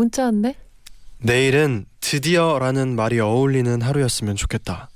[0.00, 0.54] 문자 왔네.
[1.18, 4.88] 내일은 드디어라는 말이 어울리는 하루였으면 좋겠다.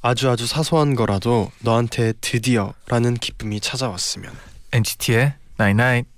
[0.00, 4.32] 아주 아주 사소한 거라도 너한테 드디어라는 기쁨이 찾아왔으면.
[4.70, 6.08] NCT의 Night.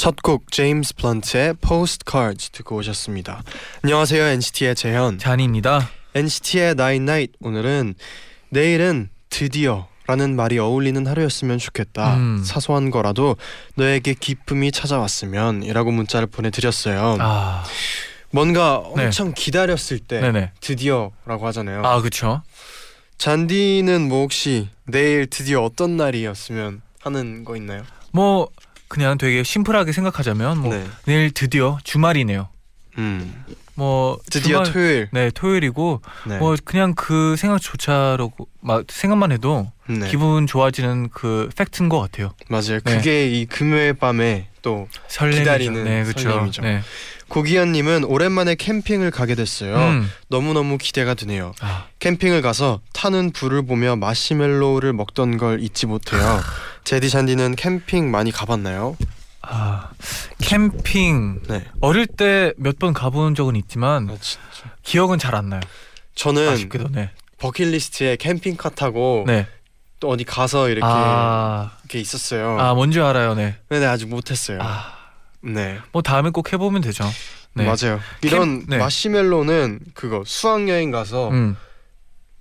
[0.00, 3.42] 첫곡 제임스 블런트의 Postcards 듣고 오셨습니다.
[3.82, 5.18] 안녕하세요 NCT의 재현.
[5.18, 5.90] 잔입니다.
[6.14, 7.94] NCT의 Night Night 오늘은
[8.48, 12.16] 내일은 드디어 라는 말이 어울리는 하루였으면 좋겠다.
[12.16, 12.42] 음.
[12.42, 13.36] 사소한 거라도
[13.74, 17.18] 너에게 기쁨이 찾아왔으면 이라고 문자를 보내드렸어요.
[17.20, 17.62] 아,
[18.30, 19.04] 뭔가 네.
[19.04, 20.52] 엄청 기다렸을 때 네네.
[20.62, 21.84] 드디어라고 하잖아요.
[21.84, 22.42] 아 그렇죠.
[23.18, 27.82] 잔디는 뭐 혹시 내일 드디어 어떤 날이었으면 하는 거 있나요?
[28.12, 28.48] 뭐
[28.90, 30.84] 그냥 되게 심플하게 생각하자면 뭐 네.
[31.06, 32.48] 내일 드디어 주말이네요.
[32.98, 33.44] 음.
[33.76, 35.08] 뭐 드디어 주말- 토요일.
[35.12, 36.38] 네 토요일이고 네.
[36.38, 40.08] 뭐 그냥 그 생각조차로 막 생각만 해도 네.
[40.08, 42.34] 기분 좋아지는 그 팩트인 것 같아요.
[42.48, 42.80] 맞아요.
[42.80, 42.96] 네.
[42.96, 45.40] 그게 이 금요일 밤에 또 설렘이죠.
[45.42, 46.28] 기다리는 네, 그렇죠.
[46.30, 46.62] 설렘이죠.
[46.62, 46.80] 네.
[47.30, 49.76] 고기현님은 오랜만에 캠핑을 가게 됐어요.
[49.76, 50.10] 음.
[50.28, 51.54] 너무 너무 기대가 되네요.
[51.60, 56.40] 아, 캠핑을 가서 타는 불을 보며 마시멜로우를 먹던 걸 잊지 못해요.
[56.84, 58.96] 제디 잔디는 캠핑 많이 가봤나요?
[59.42, 59.88] 아
[60.42, 61.64] 캠핑 네.
[61.80, 64.16] 어릴 때 몇 번 가본 적은 있지만 아.
[64.82, 65.60] 기억은 잘 안 나요.
[66.14, 67.10] 저는 아쉽게도 네.
[67.38, 69.46] 버킷리스트에 캠핑카 타고 네.
[70.00, 72.58] 또 어디 가서 이렇게 아, 이렇게 있었어요.
[72.58, 73.34] 아 뭔지 알아요.
[73.34, 73.56] 네.
[73.68, 74.58] 근데 아직 못했어요.
[75.44, 75.78] 아, 네.
[75.92, 77.04] 뭐 다음에 꼭 해보면 되죠.
[77.54, 77.64] 네.
[77.64, 78.00] 맞아요.
[78.22, 78.78] 이런 네.
[78.78, 81.56] 마시멜로는 그거 수학 여행 가서 음.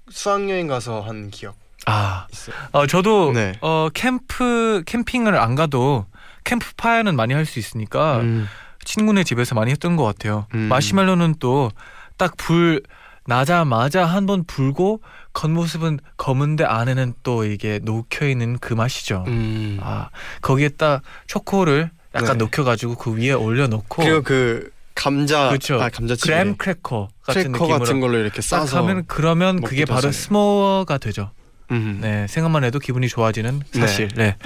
[0.09, 1.55] 수학 여행 가서 한 기억
[1.85, 2.55] 아, 있어요.
[2.71, 3.53] 어, 저도 네.
[3.61, 6.05] 어 캠프 캠핑을 안 가도
[6.43, 8.47] 캠프 파이어는 많이 할 수 있으니까 음,
[8.83, 10.45] 친구네 집에서 많이 했던 것 같아요.
[10.53, 10.59] 음.
[10.69, 11.71] 마시멜로는 또
[12.17, 12.81] 딱 불
[13.25, 15.01] 나자마자 한 번 불고
[15.33, 19.23] 겉모습은 검은데 안에는 또 이게 녹혀 있는 그 맛이죠.
[19.27, 19.77] 음.
[19.81, 20.09] 아
[20.41, 22.45] 거기에 딱 초코를 약간 네.
[22.45, 25.81] 녹여가지고 그 위에 올려놓고 그리고 그 감자 그렇죠.
[25.81, 29.85] 아 감자칩 graham cracker 같은 크래커 느낌으로 같은 걸로 이렇게 딱 싸서 하면 그러면 그게
[29.85, 30.13] 바로 하잖아요.
[30.13, 31.31] 스모어가 되죠.
[31.71, 31.99] 음.
[32.01, 34.09] 네 생각만 해도 기분이 좋아지는 사실.
[34.15, 34.35] 네.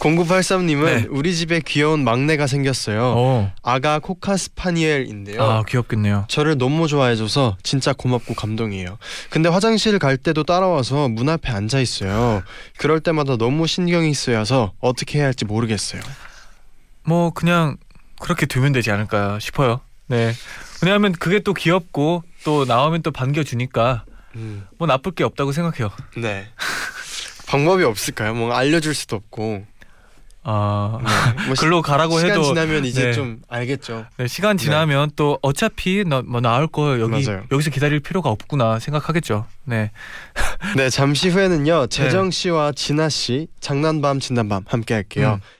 [0.00, 1.06] 0983님은 네.
[1.10, 3.14] 우리 집에 귀여운 막내가 생겼어요.
[3.16, 3.52] 어.
[3.62, 5.42] 아가 코카스파니엘인데요.
[5.42, 6.24] 아 귀엽겠네요.
[6.28, 8.98] 저를 너무 좋아해줘서 진짜 고맙고 감동이에요.
[9.28, 12.42] 근데 화장실 갈 때도 따라와서 문 앞에 앉아 있어요.
[12.78, 16.00] 그럴 때마다 너무 신경이 쓰여서 어떻게 해야 할지 모르겠어요.
[17.04, 17.76] 뭐 그냥
[18.20, 19.80] 그렇게 두면 되지 않을까 싶어요.
[20.06, 20.32] 네.
[20.82, 24.04] 왜냐하면 그게 또 귀엽고 또 나오면 또 반겨주니까
[24.36, 24.66] 음.
[24.78, 25.90] 뭐 나쁠 게 없다고 생각해요.
[26.16, 26.46] 네.
[27.46, 28.34] 방법이 없을까요?
[28.34, 29.64] 뭐 알려줄 수도 없고.
[30.42, 30.98] 아
[31.36, 31.44] 네.
[31.46, 33.12] 뭐 시- 글로 가라고 시간 해도 지나면 이제 네.
[33.12, 34.06] 좀 알겠죠.
[34.16, 37.44] 네, 시간 지나면 또 어차피 나, 뭐 나올 거 여기 맞아요.
[37.52, 39.46] 여기서 기다릴 필요가 없구나 생각하겠죠.
[39.64, 39.90] 네.
[40.76, 41.88] 네, 잠시 후에는요.
[41.88, 45.40] 재정 씨와 진아 씨 장난밤 진단밤 함께 할게요.
[45.42, 45.59] 음.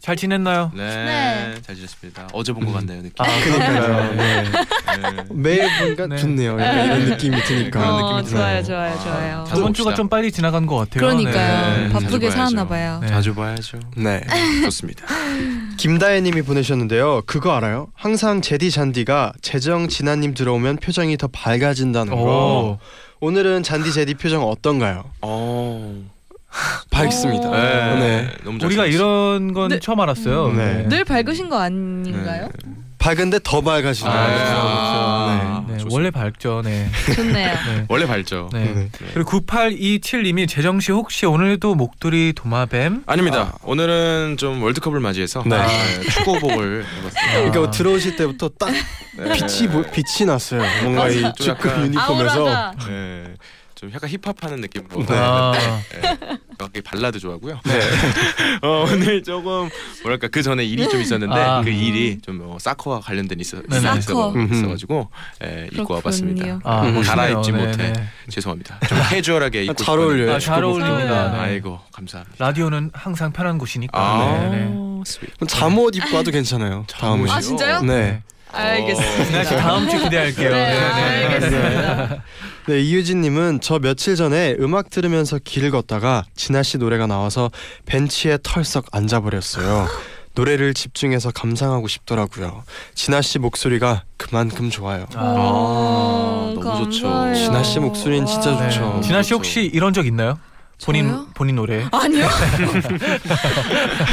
[0.00, 0.70] 잘 지냈나요?
[0.74, 1.54] 네, 네.
[1.60, 4.14] 잘 지냈습니다 어제 본 것 같네요 느낌 아, 그러니까요.
[4.14, 4.42] 네.
[4.44, 5.24] 네.
[5.30, 6.16] 매일 보니까 네.
[6.16, 6.52] 좋네요.
[6.60, 7.94] 약간 이런 느낌이 드니까.
[7.96, 8.62] 어, 느낌이 좋아요.
[8.62, 9.44] 좋아요, 좋아요.
[9.46, 9.94] 자, 저번 주가.
[9.94, 11.00] 좀 빨리 지나간 것 같아요.
[11.00, 11.76] 그러니까요.
[11.76, 12.66] 네, 바쁘게 살았나.
[12.68, 12.98] 봐요.
[13.02, 13.08] 네.
[13.08, 14.20] 자주 봐야죠 네.
[14.64, 15.04] 좋습니다
[15.76, 17.22] 김다혜님이 보내셨는데요.
[17.26, 17.88] 그거 알아요?
[17.94, 22.22] 항상 제디 잔디가 재정 진아님 들어오면 표정이 더 밝아진다는 거.
[22.22, 22.78] 오.
[23.20, 25.04] 오늘은 잔디 제디 표정 어떤가요?
[25.22, 26.04] 어.
[26.90, 27.48] 밝습니다.
[27.48, 27.52] 오.
[27.52, 28.28] 네.
[28.44, 28.86] 너무 잘 우리가.
[28.86, 29.78] 이런 건 네.
[29.78, 30.52] 처음 알았어요.
[30.52, 30.86] 네.
[30.88, 32.48] 늘 밝으신 거 아닌가요?
[32.98, 34.12] 밝은데 더 밝아지네요.
[34.12, 35.94] 아, 네, 네, 좋습니다.
[35.94, 36.62] 원래 밝죠.
[36.64, 36.88] 네.
[37.14, 37.46] 좋네요.
[37.54, 37.84] 네.
[37.88, 38.50] 원래 밝죠.
[38.52, 38.64] 네.
[38.74, 38.88] 네.
[39.14, 43.04] 그리고 9827님이 재정 씨 혹시 오늘도 목도리 도마뱀?
[43.06, 43.56] 아닙니다.
[43.62, 45.58] 오늘은 좀 월드컵을 맞이해서 네.
[45.58, 47.32] 네, 축구복을 입었습니다.
[47.34, 47.70] 그러니까 아.
[47.70, 48.70] 들어오실 때부터 딱
[49.16, 49.32] 네.
[49.32, 50.62] 빛이 보, 빛이 났어요.
[50.82, 52.02] 뭔가 이좀 축구 유니폼에서
[52.48, 53.24] 아우라가 네.
[53.78, 55.52] 좀 약간 힙합하는 느낌으로 아,
[56.72, 56.80] 네.
[56.80, 57.60] 발라드 좋아하고요.
[58.62, 59.68] 어, 오늘 조금
[60.02, 61.62] 뭐랄까 그 전에 일이 좀 있었는데 아.
[61.62, 63.78] 그 일이 좀 어, 사커와 관련된 있어 네네.
[63.78, 64.34] 있어 사커.
[64.52, 65.08] 있어가지고
[65.44, 66.58] 예, 입고 와봤습니다.
[66.64, 66.94] 아, 음.
[66.94, 67.02] 멋있네요.
[67.04, 68.08] 갈아입지 네, 못해 네.
[68.28, 68.80] 죄송합니다.
[68.88, 70.34] 좀 캐주얼하게 입고 잘 어울려요.
[70.34, 70.64] 아, 잘.
[70.64, 71.30] 어울립니다.
[71.30, 71.38] 네.
[71.38, 72.44] 아이고 감사합니다.
[72.44, 73.96] 라디오는 항상 편한 곳이니까.
[73.96, 75.46] 아, 네, 네.
[75.46, 76.84] 잠옷 입고 와도 괜찮아요.
[76.90, 77.30] 다음에.
[77.30, 77.82] 아 진짜요?
[77.82, 78.24] 네.
[78.52, 79.44] 알겠습니다.
[79.44, 80.50] 씨 다음 주 기대할게요.
[80.50, 81.26] 네, 네, 네.
[81.26, 82.22] 알겠습니다.
[82.68, 87.50] 네, 이유진님은 저 며칠 전에 음악 들으면서 길을 걷다가 진아 씨 노래가 나와서
[87.86, 89.86] 벤치에 털썩 앉아버렸어요.
[90.34, 92.62] 노래를 집중해서 감상하고 싶더라고요.
[92.94, 95.06] 진아 씨 목소리가 그만큼 좋아요.
[95.16, 97.08] 아, 어, 너무 좋죠.
[97.10, 97.34] 감사해요.
[97.34, 98.60] 진아 씨 목소리는 진짜 와.
[98.60, 98.70] 네.
[98.70, 99.00] 좋죠.
[99.02, 100.38] 진아 씨 혹시 이런 적 있나요?
[100.84, 101.26] 본인 저요?
[101.34, 101.86] 본인 노래.
[101.90, 102.26] 아니요.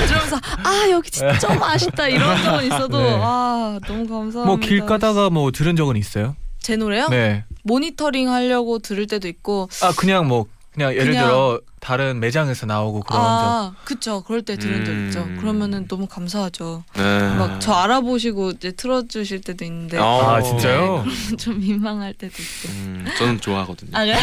[0.08, 3.20] 들으면서 아 여기 진짜 좀 아쉽다 이런 적은 있어도 네.
[3.22, 4.46] 아 너무 감사합니다.
[4.46, 6.36] 뭐 길 가다가 뭐 들은 적은 있어요?
[6.60, 7.08] 제 노래요?
[7.10, 7.46] 네.
[7.64, 13.02] 모니터링 하려고 들을 때도 있고 아 그냥 뭐 그냥 예를 그냥- 들어 다른 매장에서 나오고
[13.02, 13.28] 그런 적.
[13.28, 15.06] 아 그쵸 그럴 때 들은 적 음.
[15.08, 15.40] 있죠.
[15.40, 16.84] 그러면은 너무 감사하죠.
[16.96, 17.02] 네.
[17.38, 20.22] 막저 알아보시고 이제 틀어주실 때도 있는데 어.
[20.32, 21.06] 아 진짜요?
[21.40, 22.70] 좀 민망할 때도 있고.
[22.74, 23.92] 음, 저는 좋아하거든요.
[23.94, 24.16] 아 그래?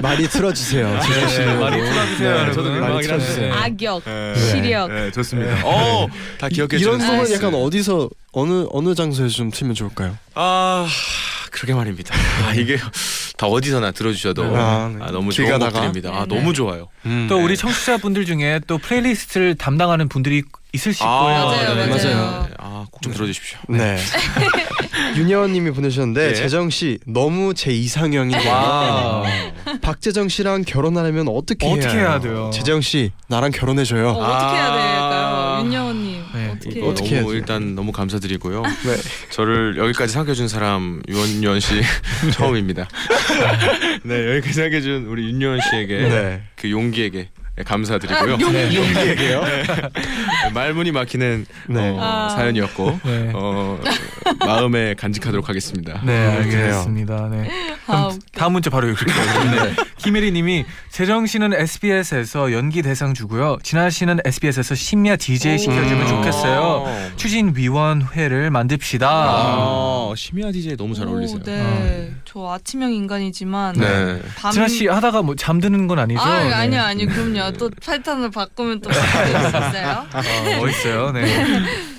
[0.00, 1.00] 많이 틀어주세요.
[1.28, 1.54] 씨 네.
[1.58, 2.54] 많이 틀어주세요, 네, 여러분.
[2.54, 3.52] 저도 많이 틀어주세요.
[3.54, 3.60] 네.
[3.60, 4.34] 악역 네.
[4.36, 4.92] 시력.
[4.92, 5.60] 네, 좋습니다.
[5.66, 6.06] 어,
[6.38, 7.34] 다 기억해 이런 주는 곡은 센스.
[7.44, 10.16] 약간 어디서 어느 어느 장소에서 좀 틀면 좋을까요?
[10.34, 10.86] 아,
[11.50, 12.14] 그러게 말입니다.
[12.46, 12.78] 아, 이게
[13.40, 15.02] 다 어디서나 들어주셔도 아, 네.
[15.02, 15.58] 아, 너무 길 좋은?
[15.58, 16.10] 곡들입니다.
[16.10, 16.52] 아, 네, 너무 네.
[16.52, 16.88] 좋아요.
[17.06, 17.26] 음.
[17.30, 17.44] 또 네.
[17.44, 20.42] 우리 청취자분들 중에 또 playlist를 담당하는 분들이
[20.74, 21.44] 있으실 아, 거예요.
[21.46, 22.46] 맞아요, 네, 맞아요.
[22.46, 22.54] 네.
[22.58, 23.58] 아, 꼭 좀 들어주십시오.
[23.70, 23.96] 네.
[25.16, 26.34] 윤여원님이 보내주셨는데 예.
[26.34, 29.24] 재정 씨 너무 제 이상형인데 와.
[29.80, 32.50] 박재정 씨랑 결혼하려면 어떻게 해야, 어떻게 해야 돼요?
[32.52, 34.08] 재정 씨 나랑 결혼해줘요.
[34.10, 34.76] 어, 어떻게 해야 아.
[34.76, 36.09] 될까요, 윤여원님?
[36.68, 37.16] 네, 어떻게?
[37.16, 37.34] 너무 해야죠?
[37.34, 38.62] 일단 너무 감사드리고요.
[38.62, 38.96] 네.
[39.30, 41.80] 저를 여기까지 생각해준 사람 윤yon 씨
[42.32, 42.88] 처음입니다.
[44.04, 46.42] 네 여기까지 생각해준 우리 윤yon 씨에게 네.
[46.56, 47.30] 그 용기에게
[47.64, 48.36] 감사드리고요.
[48.36, 48.74] 네.
[48.74, 49.42] 용기에게요?
[50.54, 51.90] 말문이 막히는 네.
[51.90, 52.28] 어, 아.
[52.30, 53.32] 사연이었고 네.
[53.34, 53.78] 어,
[54.40, 56.00] 마음에 간직하도록 하겠습니다.
[56.04, 57.28] 네, 음, 알겠습니다.
[57.30, 57.50] 네.
[57.86, 58.10] 아.
[58.32, 59.64] 다음 문자 바로 읽을게요.
[59.64, 59.74] 네.
[59.98, 63.58] 김혜리님이 재정 씨는 SBS에서 연기 대상 주고요.
[63.62, 66.06] 진아 씨는 SBS에서 심야 DJ 시켜주면 음.
[66.06, 67.10] 좋겠어요.
[67.16, 69.08] 추진 위원회를 만듭시다.
[69.10, 71.38] 아, 심야 DJ 너무 잘 어울리세요.
[71.38, 72.12] 오, 네.
[72.24, 74.22] 저 아침형 인간이지만 네.
[74.36, 76.20] 밤 진아 씨 하다가 뭐 잠드는 건 아니죠?
[76.20, 76.52] 아, 네.
[76.52, 77.08] 아니요, 아니요.
[77.46, 77.56] 그럼요.
[77.58, 80.06] 또 패턴을 바꾸면 또 바뀔 수 있어요.
[80.12, 81.12] 어, 멋있어요.
[81.12, 81.44] 네.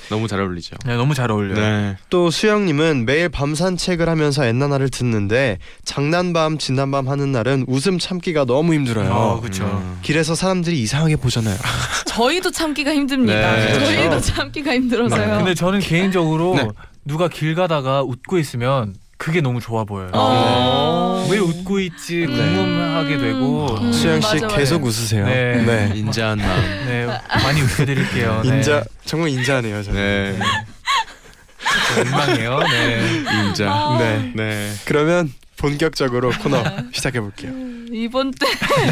[0.09, 0.75] 너무 잘 어울리죠.
[0.85, 1.55] 네, 너무 잘 어울려요.
[1.55, 1.97] 네.
[2.09, 8.73] 또 수영님은 매일 밤 산책을 하면서 엔나나를 듣는데 장난밤 진난밤 하는 날은 웃음 참기가 너무
[8.73, 9.09] 힘들어요.
[9.09, 9.63] 어, 그렇죠.
[9.63, 9.99] 음.
[10.01, 11.55] 길에서 사람들이 이상하게 보잖아요.
[12.07, 13.55] 저희도 참기가 힘듭니다.
[13.55, 14.33] 네, 저희도 그렇죠.
[14.33, 15.37] 참기가 힘들어서요.
[15.37, 16.67] 근데 저는 개인적으로 네.
[17.05, 20.11] 누가 길 가다가 웃고 있으면 그게 너무 좋아 보여요.
[20.13, 21.00] 어.
[21.31, 24.57] 왜 웃고 있지 궁금하게 되고 음, 수영 씨 맞아, 맞아.
[24.57, 25.25] 계속 웃으세요.
[25.25, 25.63] 네.
[25.65, 25.91] 네.
[25.95, 26.61] 인자한 마음.
[26.87, 27.05] 네
[27.43, 28.41] 많이 웃겨드릴게요.
[28.43, 28.49] 네.
[28.57, 29.83] 인자 정말 인자하네요.
[29.83, 29.99] 저는.
[29.99, 30.39] 네.
[31.95, 32.59] 좀 민망해요.
[32.59, 33.23] 네.
[33.47, 33.71] 인자.
[33.71, 33.97] 아.
[33.99, 34.31] 네.
[34.35, 34.73] 네.
[34.85, 35.31] 그러면
[35.61, 37.51] 본격적으로 코너 시작해 볼게요.
[37.93, 38.47] 이번 때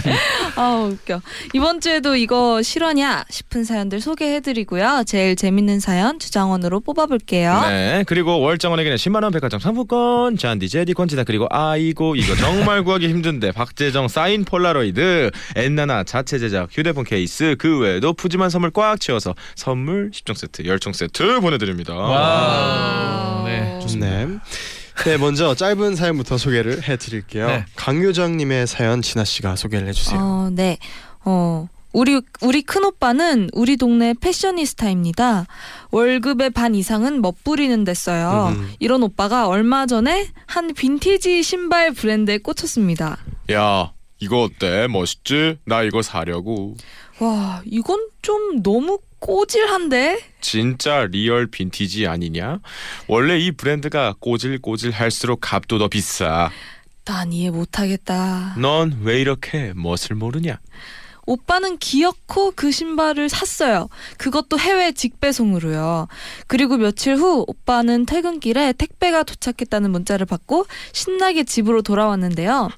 [0.55, 1.21] 아 웃겨.
[1.53, 5.03] 이번 주에도 이거 실화냐 싶은 사연들 소개해드리고요.
[5.07, 7.61] 제일 재밌는 사연 주장원으로 뽑아볼게요.
[7.69, 13.07] 네 그리고 월장원에게는 10만 원 백화점 상품권 잔디 제디 건지다 그리고 아이고 이거 정말 구하기
[13.07, 19.33] 힘든데 박재정 사인 폴라로이드 엔나나 자체 제작 휴대폰 케이스 그 외에도 푸짐한 선물 꽉 채워서
[19.55, 23.45] 선물 10종 세트 10종 세트 보내드립니다 와우.
[23.45, 23.79] 네.
[23.97, 24.27] 네.
[25.05, 27.47] 네, 먼저 짧은 사연부터 소개를 해드릴게요.
[27.47, 27.65] 네.
[27.75, 30.19] 강유정님의 사연 진아 씨가 소개를 해주세요.
[30.19, 30.77] 어, 네.
[31.23, 35.47] 어, 우리 우리 큰 오빠는 우리 동네 패셔니스타입니다.
[35.91, 38.53] 월급의 반 이상은 멋부리는 데 써요.
[38.55, 38.71] 음.
[38.79, 43.17] 이런 오빠가 얼마 전에 한 빈티지 신발 브랜드에 꽂혔습니다.
[43.51, 45.57] 야 이거 어때 멋있지?
[45.65, 46.75] 나 이거 사려고
[47.19, 50.19] 와, 이건 좀 너무 꼬질한데?
[50.41, 52.59] 진짜 real 빈티지 아니냐?
[53.07, 56.49] 원래 이 브랜드가 꼬질꼬질 할수록 값도 더 비싸
[57.03, 58.55] 난 이해 못하겠다.
[58.57, 60.59] 넌 왜 이렇게 멋을 모르냐?
[61.25, 63.87] 오빠는 기어코 그 신발을 샀어요.
[64.17, 66.07] 그것도 해외 직배송으로요.
[66.47, 72.69] 그리고 며칠 후 오빠는 퇴근길에 택배가 도착했다는 문자를 받고 신나게 집으로 돌아왔는데요.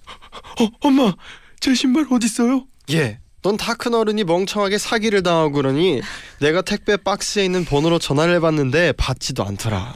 [0.59, 1.13] 어, 엄마
[1.61, 2.65] 제 신발 어딨어요?
[2.91, 6.01] 예, 넌다 큰 어른이 멍청하게 사기를 당하고 그러니
[6.39, 9.93] 내가 택배 박스에 있는 번호로 전화를 해봤는데 받지도 않더라.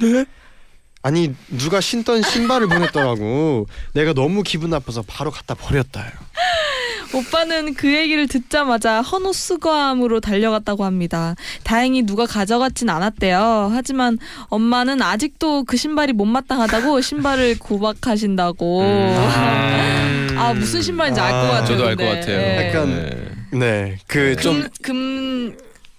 [0.00, 0.24] 네?
[1.02, 3.66] 아니 누가 신던 신발을 보냈더라고.
[3.94, 6.10] 내가 너무 기분 나빠서 바로 갖다 버렸다요.
[7.14, 11.34] 오빠는 그 얘기를 듣자마자 헌옷 수거함으로 달려갔다고 합니다.
[11.62, 13.70] 다행히 누가 가져갔진 않았대요.
[13.72, 14.18] 하지만
[14.48, 18.80] 엄마는 아직도 그 신발이 못마땅하다고 신발을 구박하신다고.
[18.80, 20.11] 음.
[20.42, 21.66] 아 무슨 신발인지 알 것 아, 같아요.
[21.66, 22.20] 저도 알 것 근데.
[22.20, 22.38] 같아요.
[22.38, 22.68] 네.
[22.68, 25.56] 약간 네, 그 좀 금, 금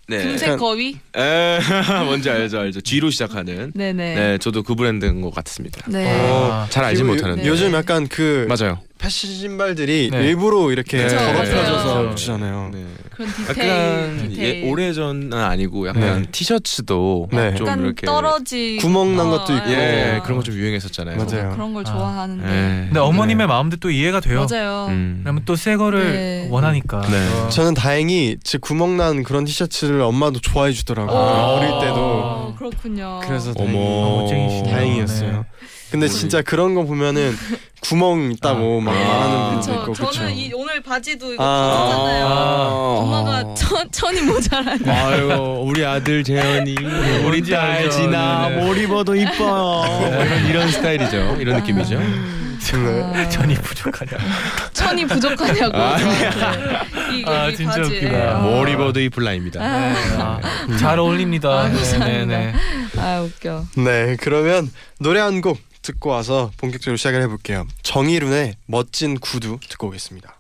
[0.07, 0.23] 네.
[0.23, 0.97] 금색 거위?
[1.15, 1.59] 에,
[2.05, 2.81] 뭔지 알죠, 알죠.
[2.81, 3.71] G로 시작하는.
[3.73, 4.15] 네네.
[4.15, 5.81] 네, 저도 그 브랜드인 것 같습니다.
[5.87, 6.05] 네.
[6.29, 7.41] 어, 잘 알지 그리고 못하는데.
[7.43, 7.47] 네.
[7.47, 8.79] 요즘 약간 그 맞아요.
[9.03, 10.17] 패션 신발들이 네.
[10.27, 12.09] 일부러 이렇게 그쵸, 더럽혀져서 맞아요.
[12.11, 12.69] 붙이잖아요.
[12.71, 12.85] 네.
[13.11, 13.69] 그런 디테일.
[13.69, 14.63] 약간 디테일.
[14.63, 16.27] 예, 오래전은 아니고 약간 네.
[16.31, 17.53] 티셔츠도 네.
[17.55, 19.69] 좀 약간 이렇게 떨어지 구멍 난 것도 있고.
[19.71, 20.23] 예, 어.
[20.23, 21.17] 그런 거 좀 유행했었잖아요.
[21.17, 21.49] 맞아요.
[21.51, 21.91] 그런 걸 아.
[21.91, 22.47] 좋아하는데.
[22.47, 22.85] 예.
[22.85, 24.47] 근데 어머님의 마음도 또 이해가 돼요.
[24.49, 24.85] 맞아요.
[24.89, 25.19] 음.
[25.23, 26.47] 그러면 또 새 거를 네.
[26.49, 27.01] 원하니까.
[27.01, 27.41] 네.
[27.41, 27.49] 어.
[27.49, 31.17] 저는 다행히 제 구멍 난 그런 티셔츠를 엄마도 좋아해 주더라고요.
[31.17, 31.45] 아.
[31.55, 31.95] 어릴 때도.
[31.95, 33.19] 어, 그렇군요.
[33.23, 33.67] 그래서 어머.
[33.67, 34.73] 다행히, 멋쟁이시네요.
[34.73, 35.45] 다행이었어요.
[35.93, 37.37] 근데 진짜 그런 거 보면은
[37.79, 38.95] 구멍 있다고 막 아.
[38.97, 39.73] 말하는 분도 그쵸.
[39.73, 40.11] 있고 그렇죠.
[40.11, 41.69] 저는 이 오늘 바지도 이거 아.
[41.69, 42.25] 벗었잖아요.
[42.25, 42.69] 아.
[42.97, 44.89] 엄마가 천, 천이 모자라니.
[44.89, 46.75] 아이고 우리 아들 재현이
[47.27, 47.91] 우리 딸.
[47.91, 48.55] 진아 네.
[48.57, 51.99] 뭘 입어도 이뻐요 이런, 이런 스타일이죠 이런 느낌이죠
[53.13, 54.11] 아, 전이 부족하냐.
[54.73, 55.77] 천이 부족하냐고.
[55.77, 55.95] 아.
[57.13, 57.97] 이게 아, 이 진짜 바지에.
[57.97, 58.37] 웃기다.
[58.37, 58.39] 아.
[58.41, 59.95] 뭘 입어도 이쁠라입니다 네.
[60.17, 60.39] 아,
[60.79, 61.49] 잘 어울립니다.
[61.49, 62.25] 아, 네, 감사합니다.
[62.25, 62.53] 네.
[62.97, 63.65] 아 웃겨.
[63.77, 67.67] 네, 그러면 노래 한 곡 듣고 와서 본격적으로 시작을 해볼게요.
[67.83, 70.39] 정희룬의 멋진 구두 듣고 오겠습니다.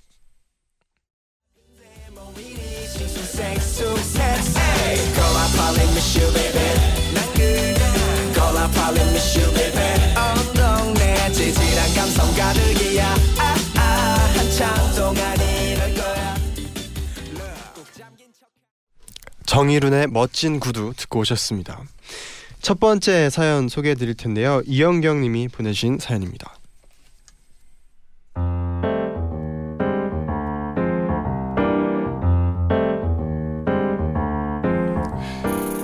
[19.45, 21.83] 정희룬의 멋진 구두 듣고 오셨습니다.
[22.63, 24.61] 첫 번째 사연 소개해 드릴 텐데요.
[24.65, 26.53] 이영경 님이 보내신 사연입니다.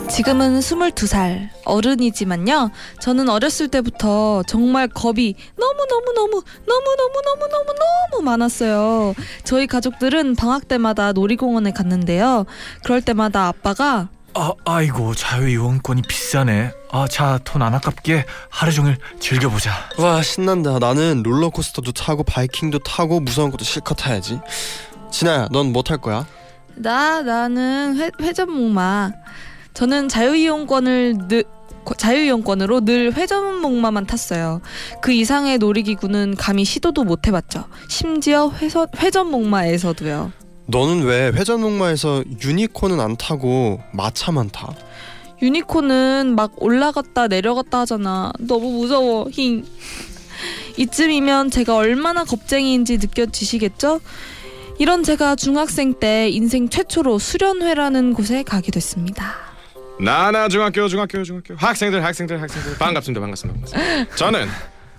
[0.10, 2.72] 지금은 22살 어른이지만요.
[3.02, 9.16] 저는 어렸을 때부터 정말 겁이 너무너무너무 너무너무너무너무너무 많았어요.
[9.44, 12.46] 저희 가족들은 방학 때마다 놀이공원에 갔는데요.
[12.86, 16.72] 그럴 때마다 아빠가 아, 아이고 자유이용권이 비싸네.
[16.92, 19.72] 아, 자, 돈 안 아깝게 하루 종일 즐겨보자.
[19.98, 20.80] 와 신난다.
[20.80, 24.40] 나는 롤러코스터도 타고 바이킹도 타고 무서운 것도 실컷 타야지.
[25.12, 26.26] 진아야, 넌 뭐 탈 거야?
[26.76, 29.12] 나 나는 회, 회전목마.
[29.74, 31.44] 저는 자유이용권을 늘
[31.98, 34.62] 자유이용권으로 늘 회전목마만 탔어요.
[35.02, 37.66] 그 이상의 놀이기구는 감히 시도도 못 해봤죠.
[37.90, 40.32] 심지어 회선, 회전목마에서도요.
[40.70, 44.72] 너는 왜 회전목마에서 유니콘은 안 타고 마차만 타?
[45.42, 48.32] 유니콘은 막 올라갔다 내려갔다 하잖아.
[48.40, 49.28] 너무 무서워.
[49.32, 49.66] 힝.
[50.78, 54.00] 이쯤이면 제가 얼마나 겁쟁이인지 느껴지시겠죠?
[54.78, 59.34] 이런 제가 중학생 때 인생 최초로 수련회라는 곳에 가게 됐습니다.
[60.00, 64.16] 나나 중학교 중학교 중학교 학생들 학생들 학생들 반갑습니다 반갑습니다, 반갑습니다.
[64.16, 64.48] 저는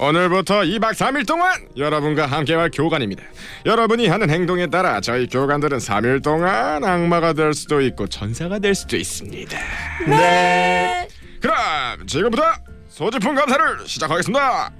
[0.02, 3.22] 오늘부터 2박 3일 동안 여러분과 함께할 교관입니다
[3.66, 8.96] 여러분이 하는 행동에 따라 저희 교관들은 3일 동안 악마가 될 수도 있고 천사가 될 수도
[8.96, 9.58] 있습니다
[10.08, 11.06] 네.
[11.42, 12.42] 그럼 지금부터
[12.88, 14.72] 소지품 감사를 시작하겠습니다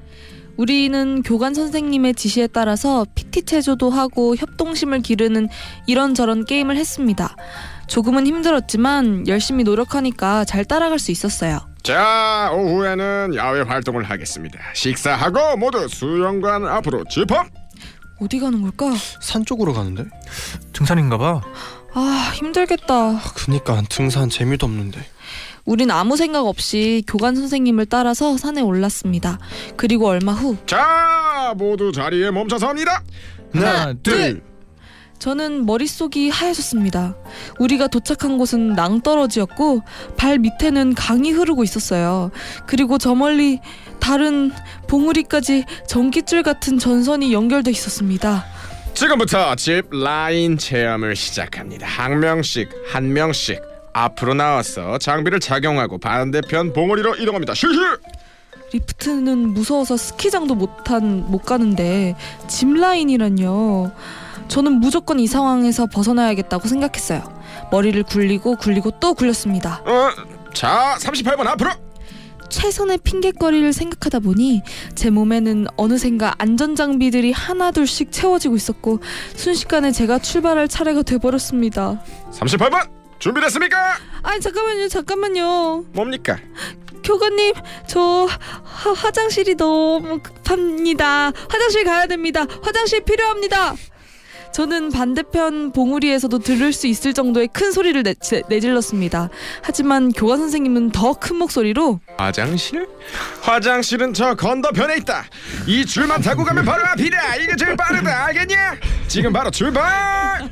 [0.56, 5.48] 우리는 교관 선생님의 지시에 따라서 PT 체조도 하고 협동심을 기르는
[5.86, 7.34] 이런저런 게임을 했습니다.
[7.86, 11.69] 조금은 힘들었지만 열심히 노력하니까 잘 따라갈 수 있었어요.
[11.82, 17.46] 자 오후에는 야외 활동을 하겠습니다 식사하고 모두 수영관 앞으로 집합
[18.22, 18.94] 어디 가는 걸까?
[19.22, 20.04] 산 쪽으로 가는데?
[20.74, 21.40] 등산인가 봐.
[21.94, 23.18] 아 힘들겠다.
[23.34, 25.00] 그니까 등산 재미도 없는데.
[25.64, 29.38] 우린 아무 생각 없이 교관 선생님을 따라서 산에 올랐습니다.
[29.78, 33.02] 그리고 얼마 후 자 모두 자리에 멈춰서 합니다
[33.54, 34.42] 하나, 둘.
[35.20, 37.14] 저는 머릿속이 하얘졌습니다.
[37.58, 39.82] 우리가 도착한 곳은 낭떠러지였고
[40.16, 42.30] 발 밑에는 강이 흐르고 있었어요.
[42.66, 43.60] 그리고 저 멀리
[44.00, 44.50] 다른
[44.88, 48.46] 봉우리까지 전깃줄 같은 전선이 연결돼 있었습니다.
[48.94, 51.86] 지금부터 집 라인 체험을 시작합니다.
[51.86, 53.60] 한 명씩 한 명씩
[53.92, 57.54] 앞으로 나와서 장비를 착용하고 반대편 봉우리로 이동합니다.
[57.54, 57.78] 실시.
[58.72, 62.14] 리프트는 무서워서 스키장도 못한 못 가는데
[62.48, 63.92] 짚 라인이란요.
[64.50, 67.22] 저는 무조건 이 상황에서 벗어나야겠다고 생각했어요.
[67.70, 69.80] 머리를 굴리고 굴리고 또 굴렸습니다.
[69.86, 70.10] 어,
[70.52, 71.70] 자 38번 앞으로.
[72.48, 74.62] 최선의 핑계거리를 생각하다 보니
[74.96, 78.98] 제 몸에는 어느샌가 안전장비들이 하나둘씩 채워지고 있었고
[79.36, 82.02] 순식간에 제가 출발할 차례가 돼버렸습니다.
[82.32, 82.90] 38번
[83.20, 83.98] 준비됐습니까?
[84.22, 86.38] 아니 잠깐만요 잠깐만요 뭡니까?
[87.04, 87.54] 교관님
[87.86, 88.26] 저
[88.64, 93.74] 화, 화장실이 너무 급합니다 화장실 가야 됩니다 화장실 필요합니다
[94.52, 99.30] 저는 반대편 봉우리에서도 들을 수 있을 정도의 큰 소리를 내, 제- 내질렀습니다
[99.62, 102.88] 하지만 교관 선생님은 더 큰 목소리로 화장실?
[103.42, 105.24] 화장실은 저 건너편에 있다.
[105.66, 107.36] 이 줄만 타고 가면 바로 앞이다.
[107.36, 108.26] 이게 제일 빠르다.
[108.26, 108.76] 알겠냐?
[109.08, 110.50] 지금 바로 출발.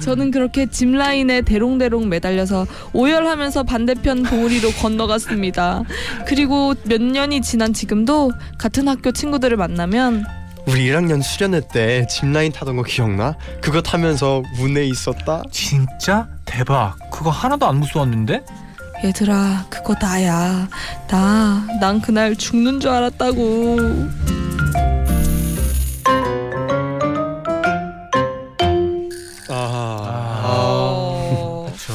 [0.00, 5.82] 저는 그렇게 짚 라인에 대롱대롱 매달려서 오열하면서 반대편 봉우리로 건너갔습니다
[6.26, 10.24] 그리고 몇 년이 지난 지금도 같은 학교 친구들을 만나면
[10.66, 13.36] 우리 1학년 수련회 때 짚라인 타던 거 기억나?
[13.60, 15.42] 그거 타면서 문에 있었다.
[15.50, 16.96] 진짜 대박.
[17.10, 18.44] 그거 하나도 안 무서웠는데?
[19.04, 20.68] 얘들아 그거 나야
[21.08, 23.76] 나 난 그날 죽는 줄 알았다고
[29.48, 30.42] 아.
[30.44, 31.66] 어...
[31.66, 31.92] 그렇죠.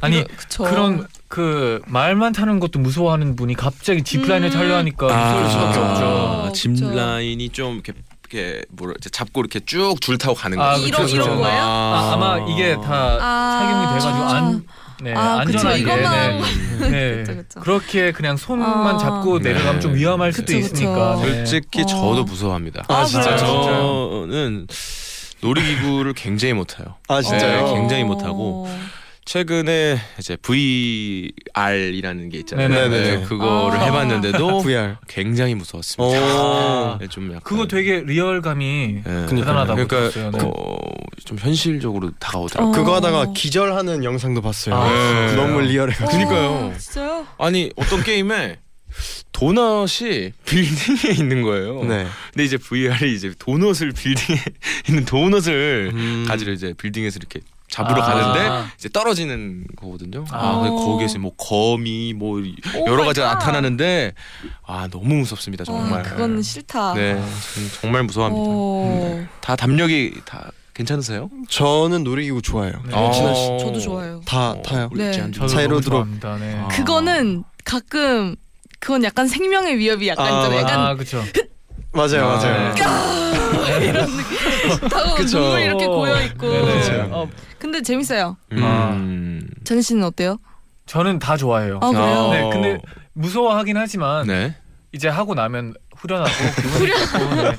[0.00, 0.64] 아니 그쵸.
[0.64, 4.52] 그런 그 말만 타는 것도 무서워하는 분이 갑자기 지프라인을 음.
[4.52, 6.29] 타려 하니까 아, 무서울 수밖에 없죠.
[6.50, 6.90] 어, 짚 그쵸.
[6.94, 7.92] 라인이 좀 이렇게
[8.32, 10.82] 이렇게 뭐라 이제 잡고 이렇게 쭉 줄 타고 가는 아, 거죠.
[10.84, 11.40] 그쵸, 이런- 이런 그쵸.
[11.40, 11.62] 거예요?
[11.62, 14.64] 아, 아마 이게 다 아, 착용이 돼가지고 안,
[15.02, 15.58] 네, 아, 그쵸.
[15.58, 16.40] 안전하게 이것만
[16.80, 17.22] 네, 네.
[17.24, 17.60] 그쵸, 그쵸.
[17.60, 18.98] 그렇게 그냥 손만 아.
[18.98, 19.52] 잡고 네.
[19.52, 20.74] 내려가면 좀 위험할 수도 그쵸, 그쵸.
[20.74, 21.16] 있으니까.
[21.22, 21.46] 네.
[21.46, 21.86] 솔직히 어.
[21.86, 22.84] 저도 무서워합니다.
[22.88, 23.36] 아, 진짜?
[23.36, 24.66] 저는
[25.42, 26.96] 놀이기구를 굉장히 못 타요.
[27.08, 27.66] 아 진짜요?
[27.66, 28.68] 네, 굉장히 못하고.
[29.30, 32.68] 최근에 이제 VR이라는 게 있잖아요.
[32.68, 33.16] 네네네.
[33.18, 33.84] 네, 그거를 아.
[33.84, 34.96] 해봤는데도 VR.
[35.06, 36.94] 굉장히 무서웠습니다.
[36.94, 36.98] 오.
[36.98, 39.26] 네, 좀 약간 그거 되게 리얼감이 네.
[39.26, 40.32] 대단하다고 그러니까 들었어요.
[40.32, 40.38] 네.
[40.42, 40.78] 어,
[41.24, 42.72] 좀 현실적으로 다가오더라고요.
[42.72, 42.74] 어.
[42.74, 44.74] 그거 하다가 기절하는 영상도 봤어요.
[44.74, 45.36] 아, 네.
[45.36, 46.10] 너무 리얼해가지고.
[46.10, 46.48] 그니까요.
[46.48, 47.28] 어, 진짜요?
[47.38, 48.58] 아니 어떤 게임에
[49.30, 51.84] 도넛이 빌딩에 있는 거예요.
[51.84, 52.04] 네.
[52.32, 54.42] 근데 이제 VR이 이제 도넛을 빌딩에
[54.90, 56.24] 있는 도넛을 음.
[56.26, 57.38] 가지러 이제 빌딩에서 이렇게
[57.70, 58.06] 잡으러 아.
[58.06, 60.24] 가는데 이제 떨어지는 거거든요.
[60.30, 60.60] 아, 아.
[60.60, 62.42] 근데 거기에서 뭐 거미 뭐오
[62.86, 63.34] 여러 가지가 갓.
[63.34, 64.12] 나타나는데
[64.66, 66.00] 아 너무 무섭습니다 정말.
[66.00, 66.94] 어, 그건 싫다.
[66.94, 68.44] 네, 저는 정말 무서워합니다.
[68.46, 71.30] 어, 다 담력이 다 괜찮으세요?
[71.48, 72.74] 저는 놀이기구 좋아해요.
[72.86, 72.94] 네.
[72.94, 73.10] 어.
[73.12, 73.46] 진아 씨.
[73.60, 74.20] 저도 좋아요.
[74.26, 74.88] 다 어, 타요.
[74.92, 75.12] 우리 네.
[75.48, 76.04] 사이로 들어.
[76.04, 76.56] 네.
[76.60, 76.68] 아.
[76.68, 78.34] 그거는 가끔
[78.80, 81.22] 그건 약간 생명의 위협이 약간 아, 좀 약간 아 그렇죠.
[81.92, 82.36] 맞아요, 아.
[82.36, 82.74] 맞아요.
[83.88, 84.88] 이런 느낌.
[84.88, 85.38] 타고 그쵸.
[85.40, 86.48] 눈물 이렇게 고여 있고.
[86.50, 86.80] 네네.
[86.80, 87.08] 그쵸.
[87.12, 88.36] 어, 근데 재밌어요.
[88.52, 89.48] 음.
[89.64, 90.38] 전 씨는 어때요?
[90.86, 91.78] 저는 다 좋아해요.
[91.82, 92.28] 아 그래요?
[92.30, 92.78] 네, 근데
[93.12, 94.56] 무서워하긴 하지만 네.
[94.92, 97.34] 이제 하고 나면 후련하고 좋고.
[97.34, 97.52] 네.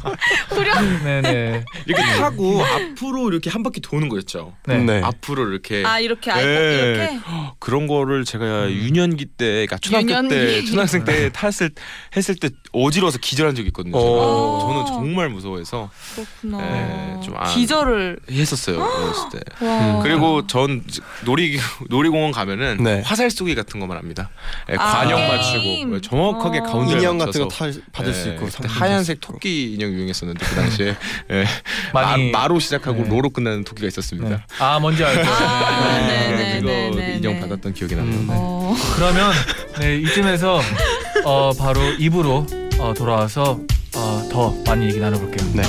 [0.49, 1.03] 후련?
[1.03, 1.63] 네네.
[1.85, 4.53] 이렇게 타고 앞으로 이렇게 한 바퀴 도는 거였죠.
[4.65, 4.77] 네.
[4.79, 5.01] 네.
[5.03, 6.75] 앞으로 이렇게 아 이렇게 아이폰 네.
[6.75, 7.19] 이렇게.
[7.59, 10.29] 그런 거를 제가 유년기 때, 그러니까 초등학교 유년기.
[10.29, 11.69] 때, 초등학생 때 탔을
[12.15, 13.97] 했을 때 어지러워서 기절한 적이 있거든요.
[13.99, 14.09] 제가.
[14.11, 14.59] 어.
[14.61, 16.57] 저는 정말 무서워해서 그렇구나.
[16.57, 18.19] 네, 좀 안- 기절을.
[18.29, 19.39] 했었어요 어렸을 때.
[19.65, 19.99] 와.
[20.01, 20.83] 그리고 전
[21.25, 23.01] 놀이 놀이공원 가면은 네.
[23.05, 24.29] 화살 쏘기 같은 거만 합니다.
[24.71, 25.89] 예, 아, 게임.
[25.91, 26.63] 맞추고 정확하게 어.
[26.63, 29.19] 가운데 인형 맞춰서 같은 거 탈, 받을 수 예, 있고 그때 상품 하얀색.
[29.21, 30.95] 토끼 인형 유행했었는데 그 당시에
[31.31, 31.45] 예.
[31.93, 33.09] 많이 마, 로 시작하고 네.
[33.09, 34.29] 로로 끝나는 토끼가 있었습니다.
[34.29, 34.37] 네.
[34.59, 35.29] 아 뭔지 알죠.
[35.31, 36.07] 아, 네.
[36.07, 37.39] 네, 네, 그거 네, 네, 인형 네.
[37.41, 38.19] 받았던 기억이 납니다.
[38.21, 38.27] 음.
[38.27, 38.33] 네.
[38.35, 38.75] 어.
[38.95, 39.31] 그러면
[39.79, 40.61] 네, 이쯤에서
[41.25, 42.45] 어, 바로 입으로
[42.79, 43.59] 어, 돌아와서
[43.95, 45.51] 어, 더 많이 얘기 나눠볼게요.
[45.53, 45.63] 네.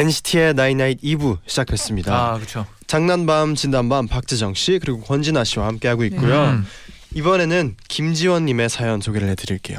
[0.00, 2.14] NCT의 나이나잇 2부 시작했습니다.
[2.14, 2.66] 아 그렇죠.
[2.86, 6.44] 장난밤 진담밤 박재정 씨 그리고 권진아 씨와 함께 하고 있고요.
[6.46, 6.66] 음.
[7.14, 9.78] 이번에는 김지원님의 사연 소개를 해드릴게요.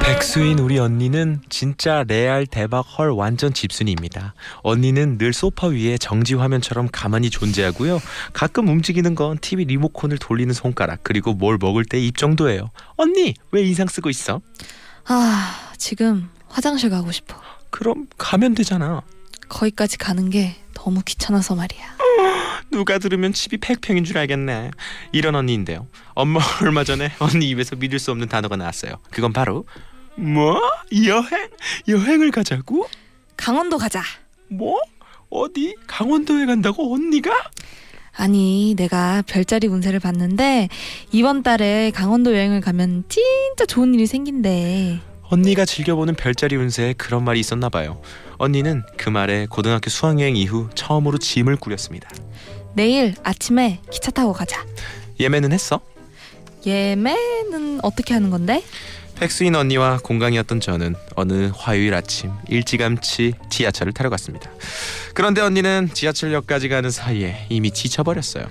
[0.00, 4.34] 백수인 우리 언니는 진짜 레알 대박 헐 완전 집순이입니다.
[4.62, 8.00] 언니는 늘 소파 위에 정지 화면처럼 가만히 존재하고요.
[8.32, 12.70] 가끔 움직이는 건 TV 리모컨을 돌리는 손가락 그리고 뭘 먹을 때 입 정도예요.
[12.96, 14.40] 언니 왜 인상 쓰고 있어?
[15.06, 17.36] 아 지금 화장실 가고 싶어.
[17.72, 19.02] 그럼 가면 되잖아.
[19.48, 21.96] 거기까지 가는 게 너무 귀찮아서 말이야.
[22.70, 24.70] 누가 들으면 집이 백평인 줄 알겠네.
[25.10, 25.88] 이런 언니인데요.
[26.14, 28.94] 엄마 얼마 전에 언니 입에서 믿을 수 없는 단어가 나왔어요.
[29.10, 29.66] 그건 바로
[30.16, 30.60] 뭐
[31.06, 31.48] 여행
[31.88, 32.86] 여행을 가자고?
[33.36, 34.02] 강원도 가자.
[34.48, 34.78] 뭐
[35.30, 37.32] 어디 강원도에 간다고 언니가?
[38.14, 40.68] 아니, 내가 별자리 운세를 봤는데
[41.12, 45.00] 이번 달에 강원도 여행을 가면 진짜 좋은 일이 생긴대.
[45.32, 48.02] 언니가 즐겨보는 별자리 운세에 그런 말이 있었나 봐요.
[48.36, 52.10] 언니는 그 말에 고등학교 수학여행 이후 처음으로 짐을 꾸렸습니다.
[52.74, 54.62] 내일 아침에 기차 타고 가자.
[55.18, 55.80] 예매는 했어?
[56.66, 58.62] 예매는 어떻게 하는 건데?
[59.14, 64.50] 백수인 언니와 공강이었던 저는 어느 화요일 아침 일찌감치 지하철을 타러 갔습니다.
[65.14, 68.44] 그런데 언니는 지하철역까지 가는 사이에 이미 지쳐버렸어요.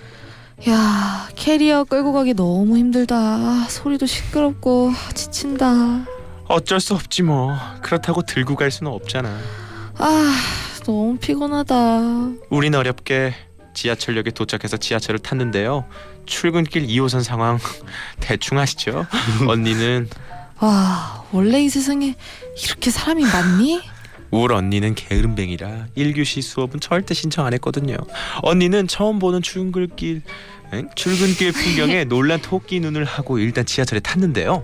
[0.68, 3.16] 야, 캐리어 끌고 가기 너무 힘들다.
[3.16, 6.06] 아, 소리도 시끄럽고 아, 지친다.
[6.52, 7.58] 어쩔 수 없지 뭐.
[7.82, 9.30] 그렇다고 들고 갈 수는 없잖아.
[9.98, 10.36] 아,
[10.86, 11.76] 너무 피곤하다.
[12.50, 13.34] 우린 어렵게
[13.74, 15.86] 지하철역에 도착해서 지하철을 탔는데요.
[16.26, 17.58] 출근길 2호선 상황
[18.20, 19.06] 대충 아시죠?
[19.48, 20.10] 언니는
[20.60, 22.16] 와, 원래 이 세상에
[22.64, 23.82] 이렇게 사람이 많니?
[24.30, 27.96] 울 언니는 게으름뱅이라 1교시 수업은 절대 신청 안 했거든요.
[28.44, 30.22] 언니는 처음 보는 출근길
[30.74, 30.90] 엥?
[30.96, 34.64] 출근길 풍경에 놀란 토끼 눈을 하고 일단 지하철에 탔는데요.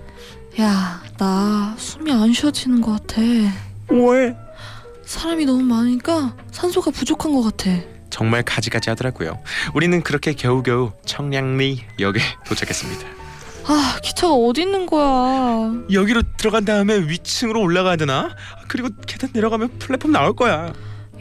[0.60, 3.22] 야, 나 숨이 안 쉬어지는 것 같아.
[3.90, 4.36] 왜?
[5.04, 7.70] 사람이 너무 많으니까 산소가 부족한 것 같아.
[8.10, 9.38] 정말 가지가지 하더라고요.
[9.74, 13.06] 우리는 그렇게 겨우겨우 청량리 역에 도착했습니다.
[13.66, 15.72] 아, 기차가 어디 있는 거야?
[15.92, 18.34] 여기로 들어간 다음에 위층으로 올라가야 되나?
[18.66, 20.72] 그리고 계단 내려가면 플랫폼 나올 거야.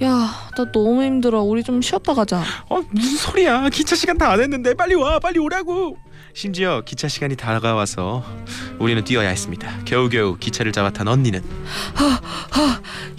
[0.04, 1.41] 야, 나 너무 힘들어.
[1.41, 2.41] 우리 좀 쉬었다 가자.
[2.69, 3.69] 어 무슨 소리야?
[3.69, 5.97] 기차 시간 다 안 했는데 빨리 와, 빨리 오라고.
[6.38, 8.23] 심지어 기차 시간이 다가와서
[8.78, 9.71] 우리는 뛰어야 했습니다.
[9.86, 11.41] 겨우겨우 기차를 잡아 탄 언니는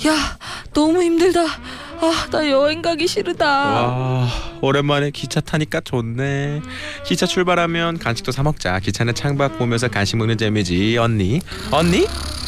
[0.07, 0.39] 야,
[0.73, 1.41] 너무 힘들다.
[1.41, 3.45] 아, 나 여행 가기 싫다.
[3.45, 4.29] 와
[4.61, 6.63] 오랜만에 기차 타니까 좋네.
[7.05, 8.79] 기차 출발하면 간식도 사 먹자.
[8.79, 10.97] 기차는 창밖 보면서 간식 먹는 재미지.
[10.97, 11.41] 언니,
[11.73, 12.07] 언니,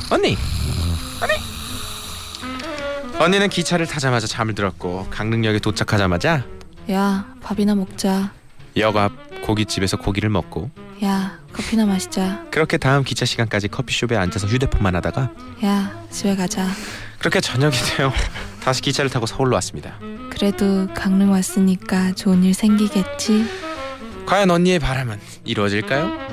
[0.08, 0.36] 언니,
[1.20, 1.34] 언니.
[3.18, 6.44] 언니는 기차를 타자마자 잠을 들었고 강릉역에 도착하자마자
[6.92, 8.30] 야, 밥이나 먹자.
[8.76, 10.70] 역 앞 고깃집에서 고기를 먹고
[11.04, 12.44] 야, 커피나 마시자.
[12.50, 15.30] 그렇게 다음 기차 시간까지 커피숍에 앉아서 휴대폰만 하다가
[15.64, 16.66] 야, 집에 가자.
[17.18, 18.12] 그렇게 저녁이 되어
[18.62, 19.94] 다시 기차를 타고 서울로 왔습니다.
[20.30, 23.46] 그래도 강릉 왔으니까 좋은 일 생기겠지.
[24.26, 26.30] 과연 언니의 바람은 이루어질까요?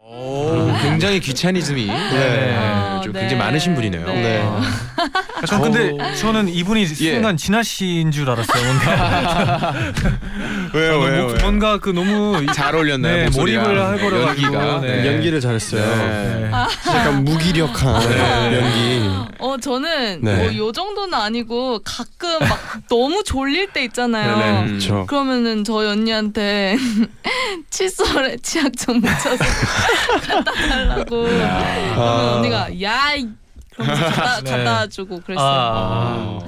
[0.00, 3.20] 오, 굉장히 귀차니즘이 네, 아, 좀 네.
[3.20, 4.04] 굉장히 많으신 분이네요.
[4.06, 4.42] 네.
[4.42, 8.64] 아, 전 근데 저는 이분이 순간 진아 씨인 줄 알았어요.
[8.64, 9.72] 뭔가
[10.74, 13.30] 왜요, 아, 목- 뭔가 그 너무 잘 어울렸나요?
[13.30, 13.38] 네?
[13.38, 15.06] 몰입을 해버려가지고 연기가 네.
[15.06, 15.80] 연기를 잘했어요.
[15.82, 16.50] 네.
[16.50, 18.56] 약간 무기력한 네.
[18.56, 19.28] 연기.
[19.38, 20.36] 어 저는 네.
[20.36, 24.36] 뭐요 정도는 아니고 가끔 막 너무 졸릴 때 있잖아요.
[24.36, 24.60] 네네.
[24.60, 24.66] 음.
[24.68, 25.06] 그렇죠.
[25.06, 26.76] 그러면은 저희 언니한테
[27.70, 29.36] 칫솔에 치약 좀 묻혀서
[30.26, 31.22] 갖다 달라고.
[31.22, 31.50] 그러면
[31.96, 32.34] 아.
[32.36, 33.28] 언니가 야 이-
[33.74, 34.50] 그러면서 갖다, 네.
[34.50, 35.46] 갖다 주고 그랬어요.
[35.46, 36.38] 아,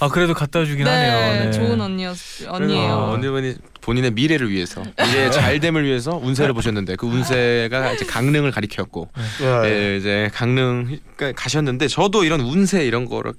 [0.00, 1.44] 아 그래도 갖다 주긴 네, 하네요.
[1.44, 1.50] 네.
[1.50, 2.16] 좋은 언니였
[2.48, 2.92] 언니예요.
[2.92, 9.08] 어, 언니분이 본인의 미래를 위해서 미래의 잘됨을 위해서 운세를 보셨는데 그 운세가 이제 강릉을 가리켰고
[9.40, 9.64] 네.
[9.64, 13.32] 예, 이제 강릉 그러니까 가셨는데 저도 이런 운세 이런 거를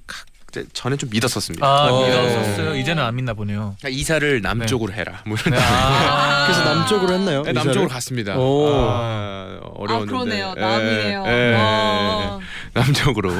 [0.72, 1.66] 전에 좀 믿었었습니다.
[1.66, 2.06] 아 어.
[2.06, 2.76] 믿었었어요.
[2.76, 3.74] 이제는 안 믿나 보네요.
[3.78, 5.22] 그러니까 이사를 남쪽으로 해라.
[5.26, 5.58] 뭐 이런.
[5.58, 7.42] 네, 아, 그래서 남쪽으로 했나요?
[7.42, 7.52] 네?
[7.52, 8.36] 남쪽으로 갔습니다.
[8.36, 8.68] 오.
[8.74, 10.12] 아, 어려웠는데.
[10.42, 10.54] 아 그러네요.
[10.56, 11.24] 예, 남이네요.
[11.26, 12.40] 예, 어.
[12.74, 13.30] 남쪽으로.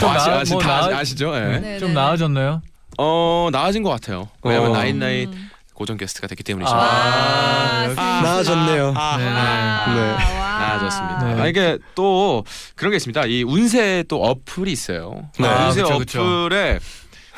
[0.00, 1.34] 좀 아시, 나- 아시, 뭐 다 나- 아시죠?
[1.36, 1.58] 예.
[1.58, 2.62] 네, 좀 네, 나아졌나요?
[2.98, 4.28] 어 나아진 것 같아요.
[4.42, 4.74] 왜냐면 어.
[4.74, 5.50] 나인나잇 음.
[5.74, 6.70] 고정 게스트가 됐기 때문이죠.
[6.74, 7.92] 아.
[8.22, 8.94] 나아졌네요.
[8.96, 9.30] 아, 네, 네.
[9.30, 10.34] 아, 네.
[10.38, 10.43] 와.
[10.68, 11.34] 나아졌습니다.
[11.34, 11.42] 네.
[11.42, 12.44] 아, 이게 또
[12.76, 13.26] 그런 게 있습니다.
[13.26, 15.28] 이 운세 또 어플이 있어요.
[15.38, 15.46] 네.
[15.46, 16.22] 아, 운세 그쵸, 그쵸.
[16.22, 16.78] 어플에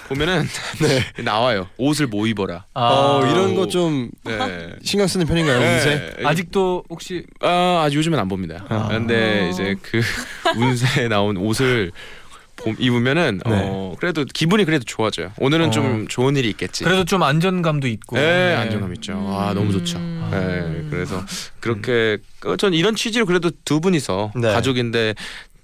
[0.08, 0.46] 보면은
[0.80, 1.02] 네.
[1.24, 1.66] 나와요.
[1.78, 2.64] 옷을 뭐 입어라.
[2.74, 4.68] 아, 어, 이런 거좀 네.
[4.84, 6.14] 신경 쓰는 편인가요, 운세?
[6.18, 6.26] 네.
[6.26, 8.64] 아직도 혹시 아, 아직 요즘엔 안 봅니다.
[8.68, 8.86] 아.
[8.88, 9.48] 근데 어.
[9.48, 10.00] 이제 그
[10.56, 11.96] 운세에 나온 옷을 봄-
[12.78, 13.52] 입으면은 네.
[13.64, 15.32] 어 그래도 기분이 그래도 좋아져요.
[15.38, 15.70] 오늘은 어.
[15.70, 16.84] 좀 좋은 일이 있겠지.
[16.84, 18.16] 그래도 좀 안정감도 있고.
[18.16, 18.54] 네, 네.
[18.54, 19.12] 안정감 있죠.
[19.38, 19.98] 아 너무 좋죠.
[19.98, 20.28] 음.
[20.30, 21.22] 네, 그래서
[21.60, 24.52] 그렇게 어, 전 이런 취지로 그래도 두 분이서 네.
[24.52, 25.14] 가족인데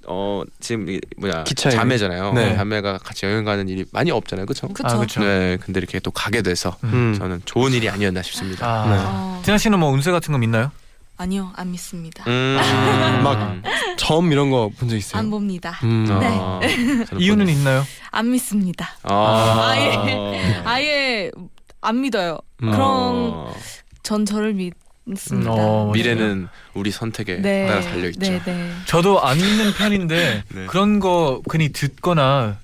[0.07, 2.33] 어 지금 이 뭐냐 기차에- 자매잖아요.
[2.35, 2.57] 네.
[2.57, 4.68] 자매가 같이 여행 가는 일이 많이 없잖아요, 그렇죠?
[4.83, 5.20] 아, 그쵸.
[5.20, 7.14] 네, 근데 이렇게 또 가게 돼서 음.
[7.16, 8.66] 저는 좋은 일이 아니었나 싶습니다.
[8.66, 8.96] 아, 네.
[8.98, 10.72] 어, 진아 씨는 뭐 운세 같은 거 믿나요?
[11.22, 12.24] 아니요 안 믿습니다.
[12.26, 12.56] 음,
[13.22, 13.62] 막
[13.96, 15.20] 점 이런 거 본 적 있어요?
[15.20, 15.78] 안 봅니다.
[15.85, 16.06] 음.
[16.11, 16.61] 아,
[17.06, 17.85] 저는 이유는 있나요?
[18.11, 18.90] 안 믿습니다.
[19.04, 20.62] 아, 아예.
[20.64, 21.30] 아예
[21.80, 22.38] 안 믿어요.
[22.62, 22.70] 음.
[22.70, 23.54] 그럼 어,
[24.02, 24.54] 전 저를
[25.04, 25.52] 믿습니다.
[25.52, 27.66] 음, 어, 미래는 우리 선택에 네.
[27.66, 28.20] 따라 달려 있죠.
[28.20, 28.70] 네, 네.
[28.87, 30.66] 저도 안 믿는 편인데 네.
[30.66, 32.56] 그런 거 괜히 듣거나